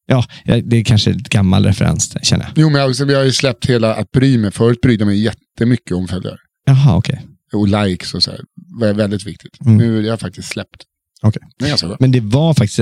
[0.06, 2.52] Ja, ja, det är kanske en gammal referens, känner jag.
[2.56, 4.50] Jo, men jag, jag har ju släppt hela att bry mig.
[4.50, 6.36] Förut brydde jag mig jättemycket om följare.
[6.66, 7.26] Jaha, okej.
[7.52, 8.40] Och likes och så här.
[8.80, 9.60] Det var väldigt viktigt.
[9.60, 9.76] Mm.
[9.78, 10.84] Nu är jag faktiskt släppt.
[11.24, 11.42] Okej.
[11.58, 11.96] Det.
[12.00, 12.80] Men det var faktiskt,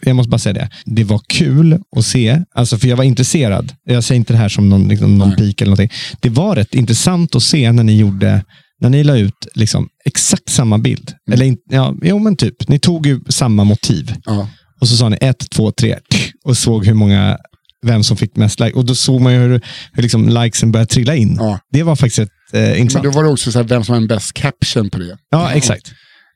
[0.00, 3.72] jag måste bara säga det, det var kul att se, alltså för jag var intresserad.
[3.84, 5.98] Jag säger inte det här som någon, liksom, någon pik eller någonting.
[6.20, 8.44] Det var rätt intressant att se när ni gjorde,
[8.80, 11.12] när ni la ut liksom, exakt samma bild.
[11.28, 11.40] Mm.
[11.40, 14.14] Eller, ja, jo men typ, ni tog ju samma motiv.
[14.24, 14.48] Ja.
[14.80, 15.98] Och så sa ni ett, två, tre
[16.44, 17.38] och såg hur många,
[17.86, 18.72] vem som fick mest like.
[18.72, 19.60] Och då såg man ju hur,
[19.92, 21.36] hur liksom likesen började trilla in.
[21.40, 21.58] Ja.
[21.72, 23.04] Det var faktiskt ett, eh, Men intressant.
[23.04, 25.16] då var det också så här, vem som har en bäst caption på det.
[25.30, 25.92] Ja, exakt.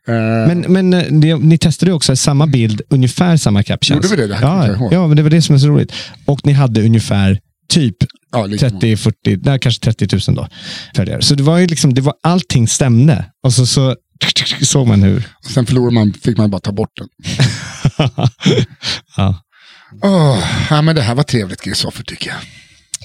[0.08, 4.04] Eh, Men, men eh, det, ni testade också samma bild, ungefär samma captions.
[4.04, 4.34] Gjorde vi det?
[4.34, 5.92] Det ja, ja, men det var det som är så roligt.
[6.24, 7.38] Och ni hade ungefär
[7.68, 7.96] typ
[8.32, 8.80] ja, lika många.
[8.80, 10.48] 30, 40, nej, kanske 30 000 då,
[10.96, 11.22] följare.
[11.22, 13.24] Så det var ju liksom, det var, allting stämde.
[13.42, 13.96] Och så, så
[14.62, 15.28] såg man hur...
[15.44, 17.08] Och Sen förlorade man, fick man bara ta bort den.
[19.16, 19.42] ja.
[20.02, 22.38] Åh, ja, men det här var trevligt Kristoffer tycker jag.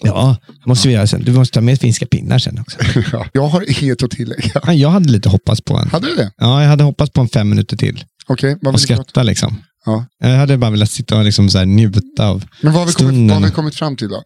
[0.03, 1.23] Ja, måste vi göra sen.
[1.23, 2.77] Du måste ta med finska pinnar sen också.
[3.11, 4.61] Ja, jag har inget att tillägga.
[4.65, 5.89] Ja, Jag hade lite hoppats på en.
[5.89, 6.31] Hade du det?
[6.37, 8.03] Ja, jag hade hoppats på en fem minuter till.
[8.27, 9.55] Okej, vad Och vill du prata- skratta liksom.
[9.85, 10.05] Ja.
[10.19, 12.93] Jag hade bara velat sitta och liksom så här njuta av Men vad har, vi
[12.93, 14.23] kommit, vad har vi kommit fram till då?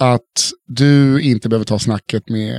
[0.00, 2.56] Att du inte behöver ta snacket med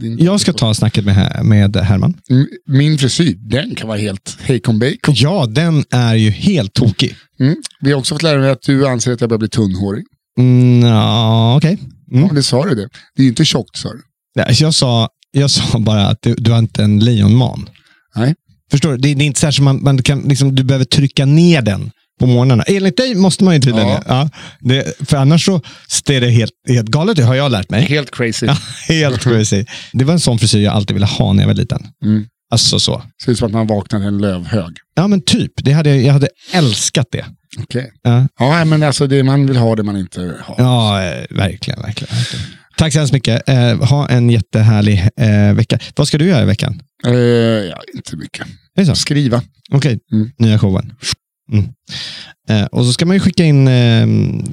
[0.00, 0.18] din...
[0.24, 2.14] Jag ska ta snacket med, med Herman.
[2.30, 5.14] M- Min frisyr, den kan vara helt hejkon bacon.
[5.14, 7.16] Ja, den är ju helt tokig.
[7.40, 7.56] Mm.
[7.80, 10.04] Vi har också fått lära mig att du anser att jag börjar bli tunnhårig.
[10.38, 11.78] Mm, ja, okej.
[12.12, 12.26] Mm.
[12.26, 12.88] Ja, det sa du det.
[13.16, 14.02] Det är ju inte tjockt sa du.
[14.36, 17.68] Nej, Jag sa Jag sa bara att du, du har inte en lejonman.
[18.16, 18.34] Nej.
[18.70, 18.96] Förstår du?
[18.96, 21.62] Det, det är inte så här som man, man kan, liksom, du behöver trycka ner
[21.62, 22.62] den på morgnarna.
[22.62, 24.02] Enligt dig måste man ju tydligen Ja.
[24.06, 24.30] Ja,
[24.60, 25.08] det.
[25.08, 25.60] För annars så
[26.08, 27.82] är det helt, helt galet, det har jag lärt mig.
[27.82, 28.46] Helt crazy.
[28.46, 28.56] Ja,
[28.88, 29.64] helt crazy.
[29.92, 31.86] Det var en sån frisyr jag alltid ville ha när jag var liten.
[32.04, 32.24] Mm.
[32.50, 33.02] Alltså så.
[33.24, 34.76] Ser ut som att man vaknar i en lövhög.
[34.94, 35.52] Ja, men typ.
[35.56, 37.24] Det hade, jag jag hade älskat det.
[37.58, 37.92] Okej.
[38.02, 40.54] Ja, Ja, men alltså det man vill ha det man inte har.
[40.58, 42.44] ja eh, verkligen, verkligen, verkligen.
[42.76, 43.48] Tack så hemskt mycket.
[43.48, 45.78] Eh, ha en jättehärlig eh, vecka.
[45.96, 46.80] Vad ska du göra i veckan?
[47.06, 48.46] Eh, ja, inte mycket.
[48.46, 48.94] Är det så?
[48.94, 49.42] Skriva.
[49.72, 50.30] Okej, Mm.
[50.38, 50.92] nya showen.
[51.52, 51.64] Mm.
[52.50, 54.06] Eh, och så ska man ju skicka in, eh,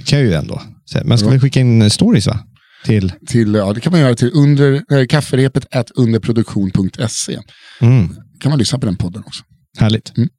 [0.06, 0.62] kan jag ju ändå,
[1.04, 2.40] men ska man skicka in stories va?
[2.86, 5.66] Till, Till, ja, det kan man göra till under, eh, kafferepet
[5.96, 7.40] underproduktion.se.
[7.82, 9.44] mm, kan man lyssna på den podden också.
[9.78, 10.18] härligt.
[10.18, 10.30] Mm.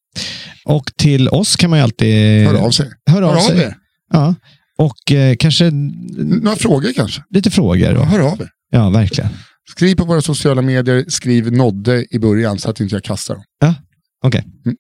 [0.64, 2.47] Och till oss kan man ju alltid...
[2.47, 2.91] Hör av sig.
[3.11, 3.59] Hör av sig.
[3.59, 3.75] er.
[4.12, 4.35] Ja.
[4.79, 7.23] Och eh, kanske Några frågor kanske?
[7.31, 7.95] lite frågor.
[7.95, 8.03] Då.
[8.03, 8.49] Hör av er.
[8.71, 9.31] Ja, verkligen.
[9.71, 13.45] Skriv på våra sociala medier, skriv nådde i början så att inte jag kastar dem.
[14.25, 14.45] Okej.
[14.67, 14.77] Mm.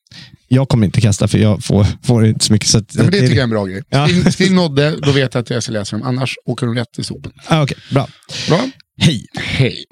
[0.48, 2.68] Jag kommer inte kasta för jag får, får inte så mycket.
[2.68, 3.82] Så att, Ja, men det tycker jag är en bra grej.
[3.88, 4.08] Ja.
[4.08, 6.06] Skriv, skriv nådde, då vet jag att jag ska läsa dem.
[6.06, 7.32] Annars åker de rätt i sopen.
[7.46, 8.08] Ah, Okej, bra.
[8.48, 8.60] Bra?
[9.00, 9.26] Hej!
[9.38, 9.84] Hej.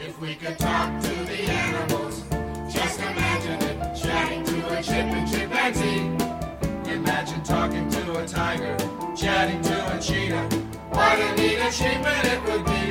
[11.65, 12.84] Neat achievement it would be.